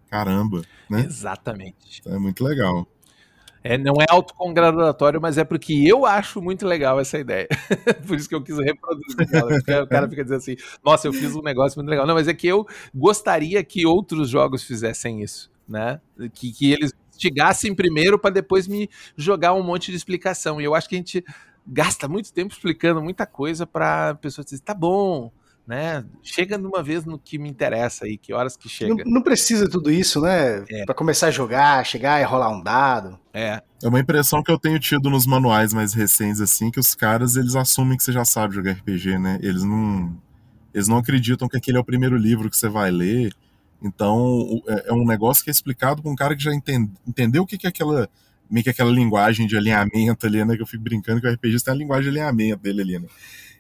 [0.09, 1.05] Caramba, né?
[1.07, 2.01] Exatamente.
[2.01, 2.87] Então é muito legal.
[3.63, 7.47] É, não é autocongratulatório, mas é porque eu acho muito legal essa ideia.
[8.07, 9.85] Por isso que eu quis reproduzir ela.
[9.85, 12.07] o cara fica dizendo assim, nossa, eu fiz um negócio muito legal.
[12.07, 16.01] Não, mas é que eu gostaria que outros jogos fizessem isso, né?
[16.33, 20.59] Que, que eles investigassem primeiro para depois me jogar um monte de explicação.
[20.61, 21.23] E eu acho que a gente
[21.71, 25.31] gasta muito tempo explicando muita coisa para a pessoa dizer, tá bom,
[25.67, 26.05] né?
[26.21, 28.93] Chega de uma vez no que me interessa aí, que horas que chega.
[28.93, 30.65] Não, não precisa tudo isso, né?
[30.69, 30.85] É.
[30.85, 33.17] Para começar a jogar, chegar e rolar um dado.
[33.33, 33.63] É.
[33.81, 37.37] É uma impressão que eu tenho tido nos manuais mais recentes, assim, que os caras,
[37.37, 39.39] eles assumem que você já sabe jogar RPG, né?
[39.41, 40.17] Eles não...
[40.73, 43.33] Eles não acreditam que aquele é o primeiro livro que você vai ler.
[43.83, 47.43] Então, é, é um negócio que é explicado com um cara que já entende, entendeu
[47.43, 48.09] o que, que é aquela
[48.51, 50.57] meio que aquela linguagem de alinhamento ali, né?
[50.57, 53.07] Que eu fico brincando que o RPG tem a linguagem de alinhamento dele ali, né?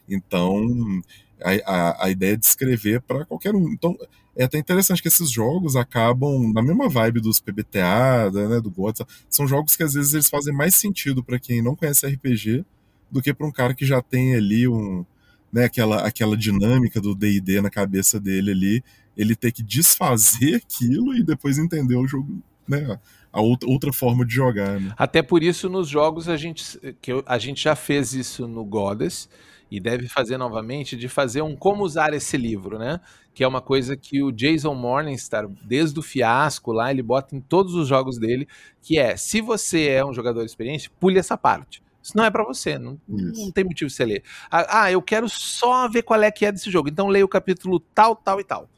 [0.08, 1.02] Então,
[1.42, 3.70] a, a, a ideia de escrever para qualquer um.
[3.70, 3.96] Então,
[4.36, 9.04] é até interessante que esses jogos acabam na mesma vibe dos PBTA, né, do GOTS.
[9.28, 12.64] São jogos que às vezes eles fazem mais sentido para quem não conhece RPG
[13.10, 15.04] do que para um cara que já tem ali um,
[15.52, 18.84] né, aquela, aquela dinâmica do D&D na cabeça dele ali,
[19.16, 22.98] ele ter que desfazer aquilo e depois entender o jogo, né,
[23.32, 24.80] a outra, outra forma de jogar.
[24.80, 24.92] Né?
[24.96, 29.28] Até por isso nos jogos a gente que a gente já fez isso no Goddess
[29.70, 33.00] e deve fazer novamente de fazer um como usar esse livro, né?
[33.32, 37.40] Que é uma coisa que o Jason Morningstar, desde o fiasco lá, ele bota em
[37.40, 38.48] todos os jogos dele,
[38.82, 41.80] que é, se você é um jogador experiente, pule essa parte.
[42.02, 44.24] Isso não é para você, não, não, tem motivo de você ler.
[44.50, 46.88] Ah, ah, eu quero só ver qual é que é desse jogo.
[46.88, 48.68] Então leia o capítulo tal, tal e tal.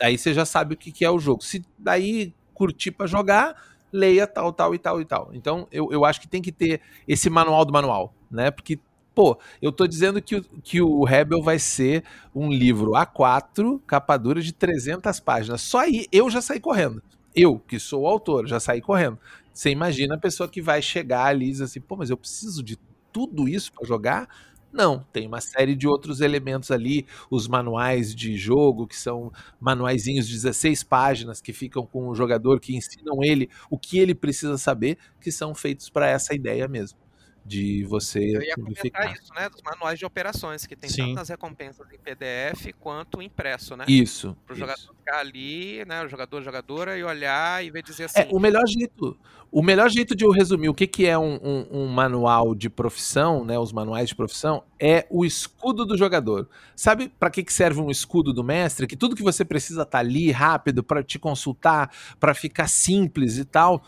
[0.00, 1.42] Aí você já sabe o que, que é o jogo.
[1.42, 3.56] Se daí curtir para jogar,
[3.92, 5.30] leia tal, tal e tal e tal.
[5.32, 8.50] Então eu, eu acho que tem que ter esse manual do manual, né?
[8.50, 8.78] Porque
[9.14, 14.40] Pô, eu tô dizendo que, que o Rebel vai ser um livro A4, capa dura
[14.40, 15.60] de 300 páginas.
[15.60, 17.02] Só aí eu já saí correndo.
[17.34, 19.18] Eu, que sou o autor, já saí correndo.
[19.52, 22.62] Você imagina a pessoa que vai chegar ali e diz assim, pô, mas eu preciso
[22.62, 22.78] de
[23.12, 24.28] tudo isso para jogar?
[24.72, 30.26] Não, tem uma série de outros elementos ali, os manuais de jogo, que são manuaizinhos
[30.28, 34.58] de 16 páginas que ficam com o jogador, que ensinam ele o que ele precisa
[34.58, 37.07] saber, que são feitos para essa ideia mesmo
[37.48, 39.48] de você Eu ia comentar isso, né?
[39.48, 41.06] Dos manuais de operações, que tem Sim.
[41.08, 43.86] tanto as recompensas em PDF quanto impresso, né?
[43.88, 44.36] Isso.
[44.46, 46.04] Para o jogador ficar ali, né?
[46.04, 48.20] O jogador, jogadora, e olhar e ver dizer é, assim.
[48.20, 49.18] É, o melhor jeito.
[49.50, 52.68] O melhor jeito de eu resumir o que, que é um, um, um, manual de
[52.68, 53.58] profissão, né?
[53.58, 56.46] Os manuais de profissão, é o escudo do jogador.
[56.76, 58.86] Sabe para que, que serve um escudo do mestre?
[58.86, 61.90] Que tudo que você precisa estar tá ali rápido para te consultar,
[62.20, 63.82] para ficar simples e tal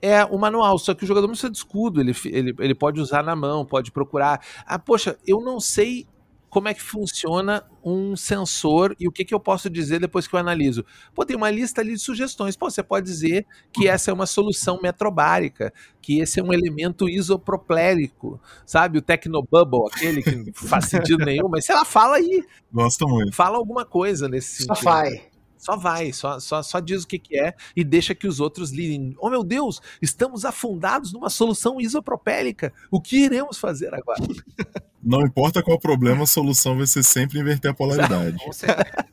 [0.00, 3.00] é o manual, só que o jogador não precisa de escudo, ele, ele, ele pode
[3.00, 4.40] usar na mão, pode procurar.
[4.64, 6.06] Ah, poxa, eu não sei
[6.48, 10.34] como é que funciona um sensor e o que, que eu posso dizer depois que
[10.34, 10.84] eu analiso.
[11.14, 12.56] Pô, tem uma lista ali de sugestões.
[12.56, 17.08] Pô, você pode dizer que essa é uma solução metrobárica, que esse é um elemento
[17.08, 18.98] isoproplélico, sabe?
[18.98, 22.42] O Tecnobubble, aquele que não faz sentido nenhum, mas sei lá, fala aí.
[22.72, 23.34] Gosto muito.
[23.34, 24.76] Fala alguma coisa nesse sentido.
[24.76, 25.28] Só vai.
[25.58, 28.70] Só vai, só, só, só diz o que, que é e deixa que os outros
[28.70, 29.14] lidem.
[29.18, 32.72] Oh meu Deus, estamos afundados numa solução isopropélica.
[32.90, 34.22] O que iremos fazer agora?
[35.02, 38.36] Não importa qual problema, a solução vai ser sempre inverter a polaridade.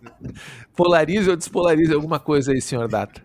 [0.75, 3.21] Polarize ou despolarize alguma coisa aí, senhor Data.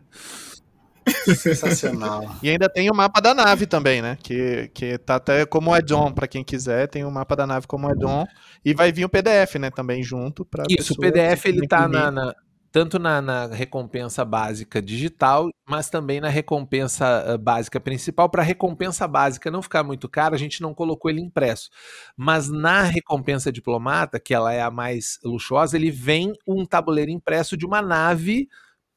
[1.36, 2.36] Sensacional.
[2.42, 4.16] e ainda tem o mapa da nave também, né?
[4.22, 7.88] Que, que tá até como add-on para quem quiser, tem o mapa da nave como
[7.88, 8.26] add-on
[8.64, 12.10] e vai vir o PDF, né, também junto para Isso, o PDF ele tá na,
[12.10, 12.34] na,
[12.72, 18.28] tanto na, na, recompensa básica digital, mas também na recompensa uh, básica principal.
[18.28, 21.68] Para a recompensa básica não ficar muito cara, a gente não colocou ele impresso.
[22.16, 27.56] Mas na recompensa diplomata, que ela é a mais luxuosa, ele vem um tabuleiro impresso
[27.56, 28.48] de uma nave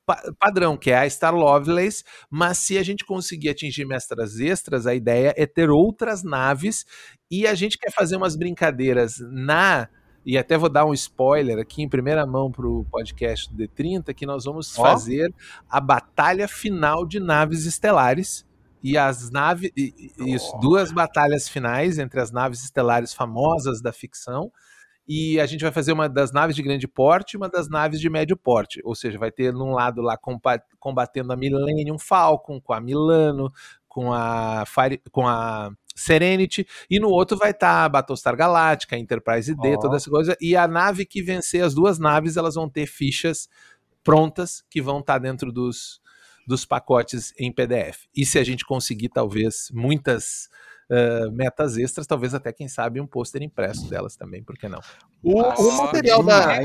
[0.05, 4.85] pa padrão, que é a Star Lovelace, mas se a gente conseguir atingir mestras extras,
[4.85, 6.85] a ideia é ter outras naves
[7.31, 9.87] e a gente quer fazer umas brincadeiras na
[10.25, 14.13] e até vou dar um spoiler aqui em primeira mão para o podcast do D30,
[14.13, 14.81] que nós vamos oh.
[14.81, 15.33] fazer
[15.69, 18.45] a batalha final de naves estelares.
[18.81, 19.71] E as naves.
[19.75, 20.59] Isso, oh.
[20.59, 24.51] duas batalhas finais entre as naves estelares famosas da ficção.
[25.07, 27.99] E a gente vai fazer uma das naves de grande porte e uma das naves
[27.99, 28.81] de médio porte.
[28.83, 30.17] Ou seja, vai ter num lado lá
[30.79, 33.51] combatendo a Millennium Falcon, com a Milano,
[33.87, 38.97] com a, Fire, com a Serenity, e no outro vai estar tá a Battlestar Galactica,
[38.97, 39.79] Enterprise D, oh.
[39.79, 43.47] toda essa coisa, e a nave que vencer as duas naves, elas vão ter fichas
[44.03, 46.01] prontas que vão estar tá dentro dos,
[46.47, 48.05] dos pacotes em PDF.
[48.15, 50.49] E se a gente conseguir, talvez, muitas
[50.89, 54.81] uh, metas extras, talvez até, quem sabe, um pôster impresso delas também, por que não?
[55.21, 56.59] O, o material da...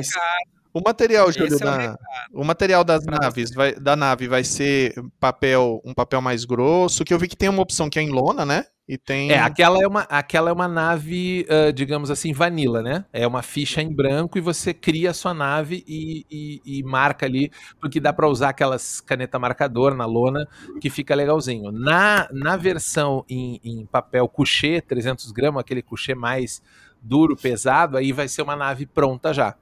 [0.79, 1.99] O material, Júlio, é da,
[2.33, 7.13] o, material das naves, vai, da nave vai ser papel, um papel mais grosso, que
[7.13, 8.65] eu vi que tem uma opção que é em lona, né?
[8.87, 9.33] E tem...
[9.33, 13.05] É, aquela é uma, aquela é uma nave, uh, digamos assim, vanilla, né?
[13.13, 17.27] É uma ficha em branco e você cria a sua nave e, e, e marca
[17.27, 17.51] ali,
[17.81, 20.47] porque dá para usar aquelas caneta marcador na lona,
[20.81, 21.73] que fica legalzinho.
[21.73, 26.63] Na, na versão em, em papel couché, 300 gramas, aquele couché mais
[27.03, 29.57] duro, pesado, aí vai ser uma nave pronta já.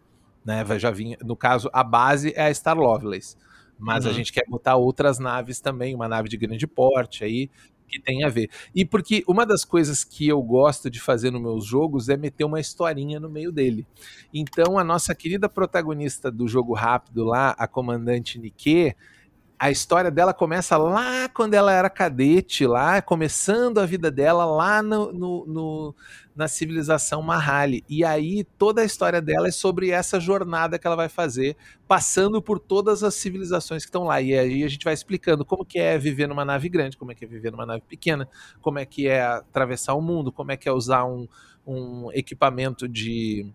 [0.47, 0.62] Né?
[0.62, 3.36] Vai já vir, no caso, a base é a Star Lovelace.
[3.76, 4.12] Mas uhum.
[4.12, 7.51] a gente quer botar outras naves também, uma nave de grande porte aí,
[7.88, 8.49] que tem a ver.
[8.74, 12.44] E porque uma das coisas que eu gosto de fazer nos meus jogos é meter
[12.44, 13.84] uma historinha no meio dele.
[14.32, 18.94] Então a nossa querida protagonista do jogo rápido lá, a comandante Nike,
[19.59, 24.82] a história dela começa lá quando ela era cadete, lá começando a vida dela lá
[24.82, 25.94] no, no, no,
[26.34, 27.82] na civilização Mahali.
[27.88, 31.57] E aí toda a história dela é sobre essa jornada que ela vai fazer,
[31.88, 34.20] passando por todas as civilizações que estão lá.
[34.20, 37.14] E aí a gente vai explicando como que é viver numa nave grande, como é
[37.14, 38.28] que é viver numa nave pequena,
[38.61, 41.26] como é que é atravessar o mundo, como é que é usar um,
[41.66, 43.46] um equipamento de,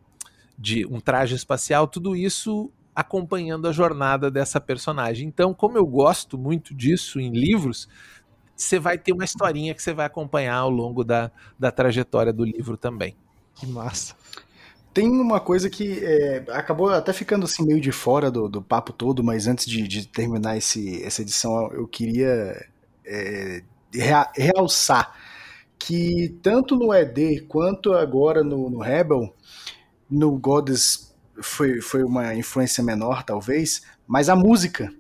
[0.58, 5.28] de um traje espacial, tudo isso acompanhando a jornada dessa personagem.
[5.28, 7.88] Então, como eu gosto muito disso em livros,
[8.56, 12.44] você vai ter uma historinha que você vai acompanhar ao longo da, da trajetória do
[12.44, 13.16] livro também.
[13.56, 14.16] Que massa.
[14.94, 18.92] Tem uma coisa que é, acabou até ficando assim meio de fora do, do papo
[18.92, 22.68] todo, mas antes de, de terminar esse, essa edição, eu queria
[23.06, 23.64] é,
[24.36, 25.16] realçar
[25.80, 29.34] que tanto no ED quanto agora no, no Rebel,
[30.10, 31.11] no Goddess
[31.42, 34.92] foi, foi uma influência menor, talvez, mas a música.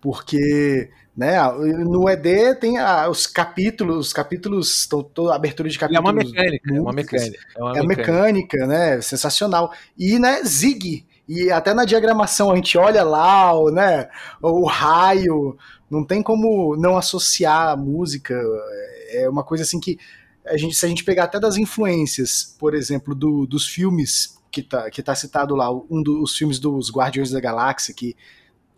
[0.00, 1.40] Porque né,
[1.84, 6.08] no ED tem a, os capítulos, os capítulos, estão toda a abertura de capítulos.
[6.08, 7.38] É uma mecânica, é uma mecânica.
[7.56, 9.00] É uma é mecânica, né?
[9.00, 9.72] Sensacional.
[9.96, 11.06] E, né, Zig.
[11.28, 14.08] E até na diagramação a gente olha lá, o, né,
[14.42, 15.56] o raio,
[15.88, 18.34] não tem como não associar a música.
[19.10, 19.98] É uma coisa assim que
[20.44, 24.62] a gente, se a gente pegar até das influências, por exemplo, do, dos filmes que
[24.62, 28.14] tá, que tá citado lá, um dos filmes dos Guardiões da Galáxia, que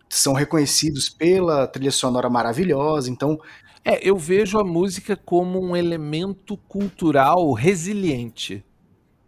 [0.09, 3.39] são reconhecidos pela trilha sonora maravilhosa, então...
[3.87, 8.65] É, eu vejo a música como um elemento cultural resiliente,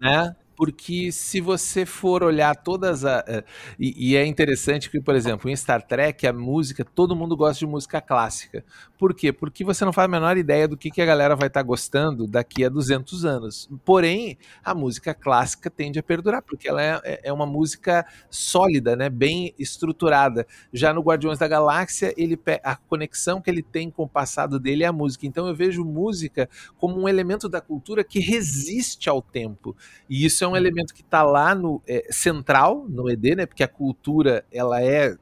[0.01, 0.35] né?
[0.57, 3.23] porque se você for olhar todas a.
[3.27, 3.43] Eh,
[3.79, 7.59] e, e, é interessante que, por exemplo, em Star Trek, a música, todo mundo gosta
[7.59, 8.65] de música clássica.
[8.97, 9.31] Por quê?
[9.31, 11.63] Porque você não faz a menor ideia do que, que a galera vai estar tá
[11.63, 13.69] gostando daqui a 200 anos.
[13.85, 18.95] Porém, a música clássica tende a perdurar, porque ela é, é, é uma música sólida,
[18.95, 19.09] né?
[19.09, 20.47] bem estruturada.
[20.73, 24.83] Já no Guardiões da Galáxia, ele, a conexão que ele tem com o passado dele
[24.83, 25.27] é a música.
[25.27, 29.75] Então eu vejo música como um elemento da cultura que resiste ao tempo.
[30.09, 33.45] E isso é é um elemento que está lá no é, central no ED, né?
[33.45, 35.15] Porque a cultura ela é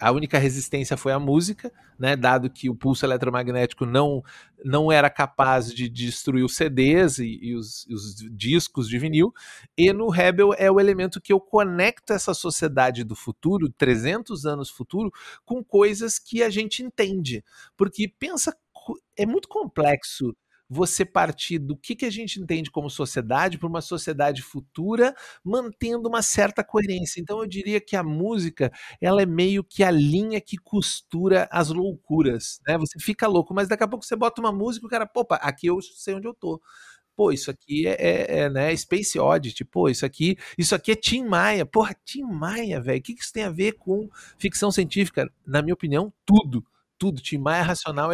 [0.00, 2.16] a única resistência foi a música, né?
[2.16, 4.22] Dado que o pulso eletromagnético não
[4.64, 9.32] não era capaz de destruir os CDs e, e os, os, discos de vinil.
[9.76, 14.68] E no Rebel é o elemento que eu conecto essa sociedade do futuro, 300 anos
[14.68, 15.12] futuro,
[15.44, 17.44] com coisas que a gente entende.
[17.76, 18.56] Porque pensa,
[19.16, 20.34] é muito complexo
[20.68, 26.08] você partir do que, que a gente entende como sociedade para uma sociedade futura, mantendo
[26.08, 27.20] uma certa coerência.
[27.20, 31.68] Então eu diria que a música, ela é meio que a linha que costura as
[31.70, 32.76] loucuras, né?
[32.78, 35.36] Você fica louco, mas daqui a pouco você bota uma música e o cara, opa,
[35.36, 36.60] aqui eu sei onde eu tô
[37.16, 40.94] pô, isso aqui é, é, é, né, Space Oddity, pô, isso aqui, isso aqui é
[40.94, 44.08] Tim Maia, porra, Tim Maia, velho, o que, que isso tem a ver com
[44.38, 45.28] ficção científica?
[45.44, 46.64] Na minha opinião, tudo
[46.98, 47.22] tudo.
[47.22, 48.10] Tim Maia é racional.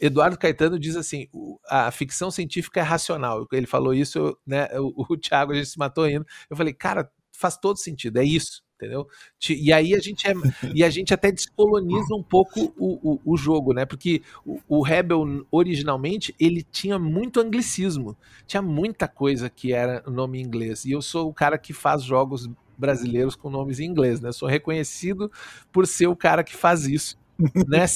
[0.00, 1.26] Eduardo Caetano diz assim:
[1.68, 3.46] a ficção científica é racional.
[3.52, 4.68] Ele falou isso, né?
[4.78, 6.26] O, o Thiago a gente se matou indo.
[6.48, 8.62] Eu falei, cara, faz todo sentido, é isso.
[8.76, 9.06] Entendeu?
[9.48, 10.32] E aí a gente é,
[10.74, 13.86] e a gente até descoloniza um pouco o, o, o jogo, né?
[13.86, 20.42] Porque o, o, Rebel originalmente ele tinha muito anglicismo, tinha muita coisa que era nome
[20.42, 20.84] inglês.
[20.84, 24.32] E eu sou o cara que faz jogos brasileiros com nomes em inglês, né?
[24.32, 25.30] sou reconhecido
[25.72, 27.86] por ser o cara que faz isso né?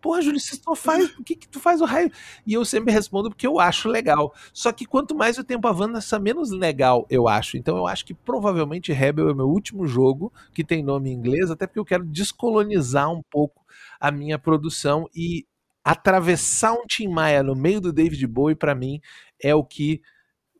[0.00, 1.08] Porra, Júlio, você só faz.
[1.10, 2.10] Por que, que tu faz o raio?
[2.46, 4.32] E eu sempre respondo porque eu acho legal.
[4.52, 7.56] Só que quanto mais o tempo avança, menos legal eu acho.
[7.56, 11.50] Então eu acho que provavelmente Rebel é meu último jogo que tem nome em inglês,
[11.50, 13.64] até porque eu quero descolonizar um pouco
[14.00, 15.46] a minha produção e
[15.84, 19.00] atravessar um Tim Maia no meio do David Bowie, para mim,
[19.42, 20.00] é o que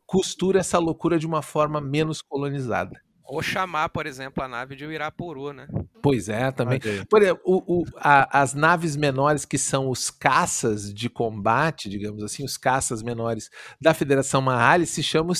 [0.05, 2.99] costura essa loucura de uma forma menos colonizada.
[3.29, 5.67] Ou chamar, por exemplo, a nave de Irapuru, né?
[6.01, 6.79] Pois é, também.
[7.07, 12.23] Por exemplo, o, o, a, as naves menores que são os caças de combate, digamos
[12.23, 13.49] assim, os caças menores
[13.79, 15.33] da Federação Mahali se chamam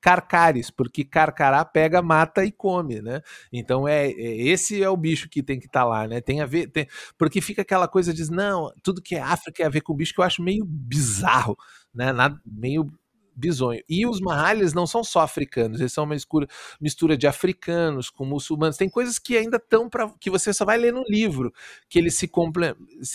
[0.00, 3.22] carcares, porque carcará pega, mata e come, né?
[3.52, 6.20] Então é, é esse é o bicho que tem que estar tá lá, né?
[6.20, 9.66] Tem a ver, tem, porque fica aquela coisa de não, tudo que é África tem
[9.66, 11.56] a ver com bicho que eu acho meio bizarro,
[11.94, 12.12] né?
[12.12, 12.92] Nada, meio
[13.34, 13.82] bisonho.
[13.88, 16.46] E os Mahalis não são só africanos, eles são uma mistura,
[16.80, 18.76] mistura de africanos com muçulmanos.
[18.76, 21.52] Tem coisas que ainda estão para que você só vai ler no livro,
[21.88, 22.74] que eles se comple,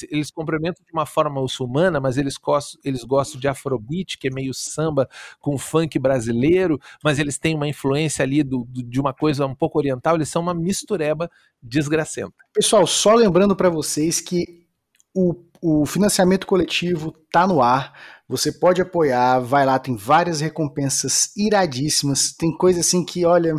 [0.10, 4.32] eles complementam de uma forma muçulmana, mas eles gostam, eles gostam de afrobeat, que é
[4.32, 5.08] meio samba
[5.40, 9.56] com funk brasileiro, mas eles têm uma influência ali do, do, de uma coisa um
[9.56, 11.30] pouco oriental, eles são uma mistureba
[11.62, 12.36] desgracenta.
[12.54, 14.68] Pessoal, só lembrando para vocês que
[15.14, 17.94] o, o financiamento coletivo tá no ar.
[18.28, 22.34] Você pode apoiar, vai lá, tem várias recompensas iradíssimas.
[22.34, 23.56] Tem coisa assim que, olha,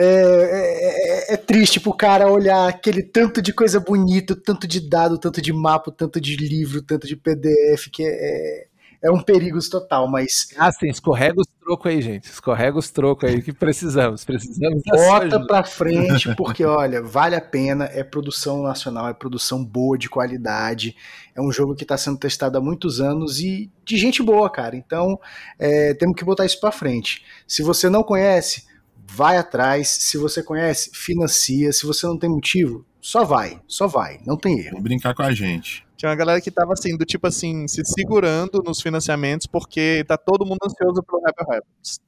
[0.00, 5.18] é, é, é, triste pro cara olhar aquele tanto de coisa bonita, tanto de dado,
[5.18, 8.67] tanto de mapa, tanto de livro, tanto de PDF, que é,
[9.02, 10.48] é um perigo total, mas.
[10.56, 12.24] Ah, sim, escorrega os trocos aí, gente.
[12.24, 14.24] Escorrega os trocos aí que precisamos.
[14.24, 17.84] Precisamos Bota pra frente, porque, olha, vale a pena.
[17.92, 20.96] É produção nacional, é produção boa, de qualidade.
[21.34, 24.74] É um jogo que está sendo testado há muitos anos e de gente boa, cara.
[24.74, 25.18] Então,
[25.58, 27.24] é, temos que botar isso pra frente.
[27.46, 28.64] Se você não conhece,
[29.06, 29.88] vai atrás.
[29.88, 31.72] Se você conhece, financia.
[31.72, 34.72] Se você não tem motivo, só vai, só vai, não tem erro.
[34.72, 35.86] Vou brincar com a gente.
[35.98, 40.16] Tinha uma galera que tava assim, do tipo assim, se segurando nos financiamentos porque tá
[40.16, 42.00] todo mundo ansioso pelo Rebel Rebels.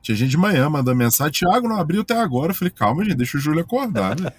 [0.00, 2.52] Tinha gente de manhã mandando mensagem, Thiago não abriu até agora.
[2.52, 4.32] Eu falei, calma, gente, deixa o Júlio acordar, né?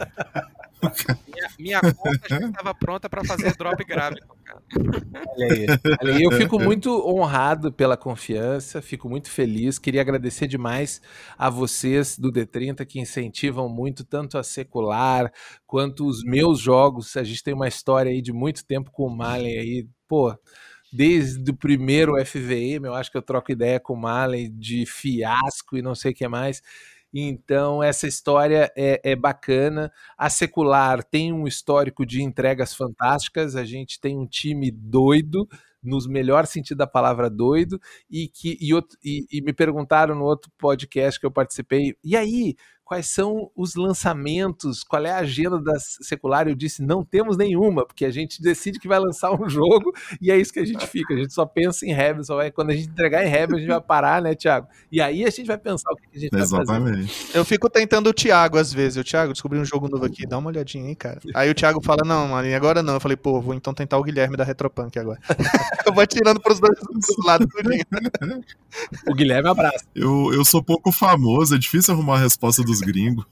[1.60, 4.36] minha, minha conta já estava pronta para fazer drop gráfico,
[4.76, 5.66] Olha aí,
[6.02, 6.24] olha aí.
[6.24, 9.78] Eu fico muito honrado pela confiança, fico muito feliz.
[9.80, 11.02] Queria agradecer demais
[11.38, 15.32] a vocês do D30 que incentivam muito tanto a secular
[15.66, 17.16] quanto os meus jogos.
[17.18, 20.36] A gente tem uma história aí de muito tempo com o Malen aí, pô
[20.92, 25.78] desde o primeiro FVM, eu acho que eu troco ideia com o Malen de fiasco
[25.78, 26.62] e não sei o que mais.
[27.14, 29.92] Então, essa história é, é, bacana.
[30.18, 33.56] A Secular tem um histórico de entregas fantásticas.
[33.56, 35.48] A gente tem um time doido,
[35.84, 40.24] nos melhor sentido da palavra doido, e que e, outro, e, e me perguntaram no
[40.24, 42.56] outro podcast que eu participei, e aí,
[42.92, 46.50] quais são os lançamentos, qual é a agenda da secular.
[46.50, 50.30] Eu disse, não temos nenhuma, porque a gente decide que vai lançar um jogo e
[50.30, 51.14] é isso que a gente fica.
[51.14, 53.60] A gente só pensa em Rebel, só vai, quando a gente entregar em Rebel, a
[53.62, 54.68] gente vai parar, né, Thiago?
[54.92, 56.92] E aí a gente vai pensar o que a gente Exatamente.
[56.92, 57.38] vai fazer.
[57.38, 58.98] Eu fico tentando o Thiago às vezes.
[58.98, 61.22] O Thiago, descobri um jogo novo aqui, dá uma olhadinha aí, cara.
[61.34, 62.96] Aí o Thiago fala, não, mano, agora não.
[62.96, 65.20] Eu falei, pô, vou então tentar o Guilherme da Retropunk agora.
[65.88, 67.48] eu vou atirando pros dois pros lados.
[69.08, 69.86] o Guilherme abraça.
[69.96, 73.26] Eu, eu sou pouco famoso, é difícil arrumar a resposta dos gringos.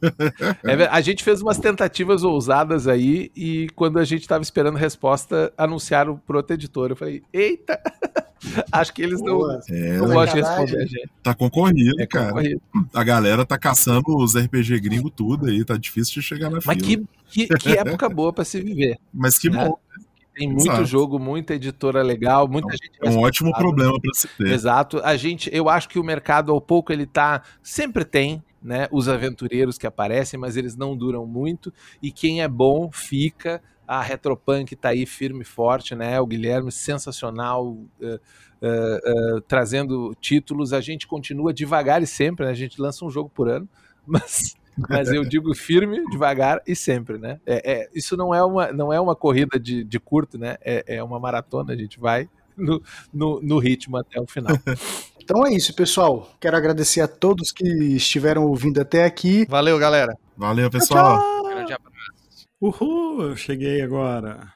[0.64, 5.52] É, a gente fez umas tentativas ousadas aí e quando a gente estava esperando resposta,
[5.58, 6.90] anunciaram pro outro editor.
[6.92, 7.80] Eu falei, eita!
[8.72, 11.10] Acho que eles não, é, não gostam de responder a gente.
[11.22, 12.30] Tá concorrido, É cara.
[12.30, 12.62] concorrido.
[12.94, 16.78] A galera tá caçando os RPG gringo tudo aí, tá difícil de chegar na Mas
[16.78, 17.06] fila.
[17.28, 18.98] que, que, que época boa para se viver.
[19.14, 19.66] Mas que né?
[19.66, 19.78] bom.
[20.34, 20.86] Tem muito Exato.
[20.86, 24.48] jogo, muita editora legal, muita gente É um ótimo problema pra se ter.
[24.54, 25.02] Exato.
[25.04, 29.08] A gente, eu acho que o mercado ao pouco ele tá, sempre tem, né, os
[29.08, 33.62] aventureiros que aparecem, mas eles não duram muito e quem é bom fica.
[33.88, 36.20] A Retropunk tá aí firme e forte, né?
[36.22, 38.20] O Guilherme sensacional, eh,
[38.62, 40.74] eh, eh, trazendo títulos.
[40.74, 42.52] A gente continua devagar e sempre, né?
[42.52, 43.68] A gente lança um jogo por ano,
[44.06, 44.56] mas
[44.88, 47.40] mas eu digo firme, devagar e sempre, né?
[47.46, 50.56] É, é- isso não é uma, não é uma corrida de, de curto, né?
[50.62, 52.82] É, é uma maratona, a gente vai no,
[53.14, 54.56] no, no ritmo até o final.
[55.30, 56.28] Então é isso, pessoal.
[56.40, 57.64] Quero agradecer a todos que
[57.96, 59.46] estiveram ouvindo até aqui.
[59.48, 60.12] Valeu, galera.
[60.36, 61.44] Valeu, pessoal.
[61.44, 62.48] Grande abraço.
[62.60, 64.52] Uhul, eu cheguei agora.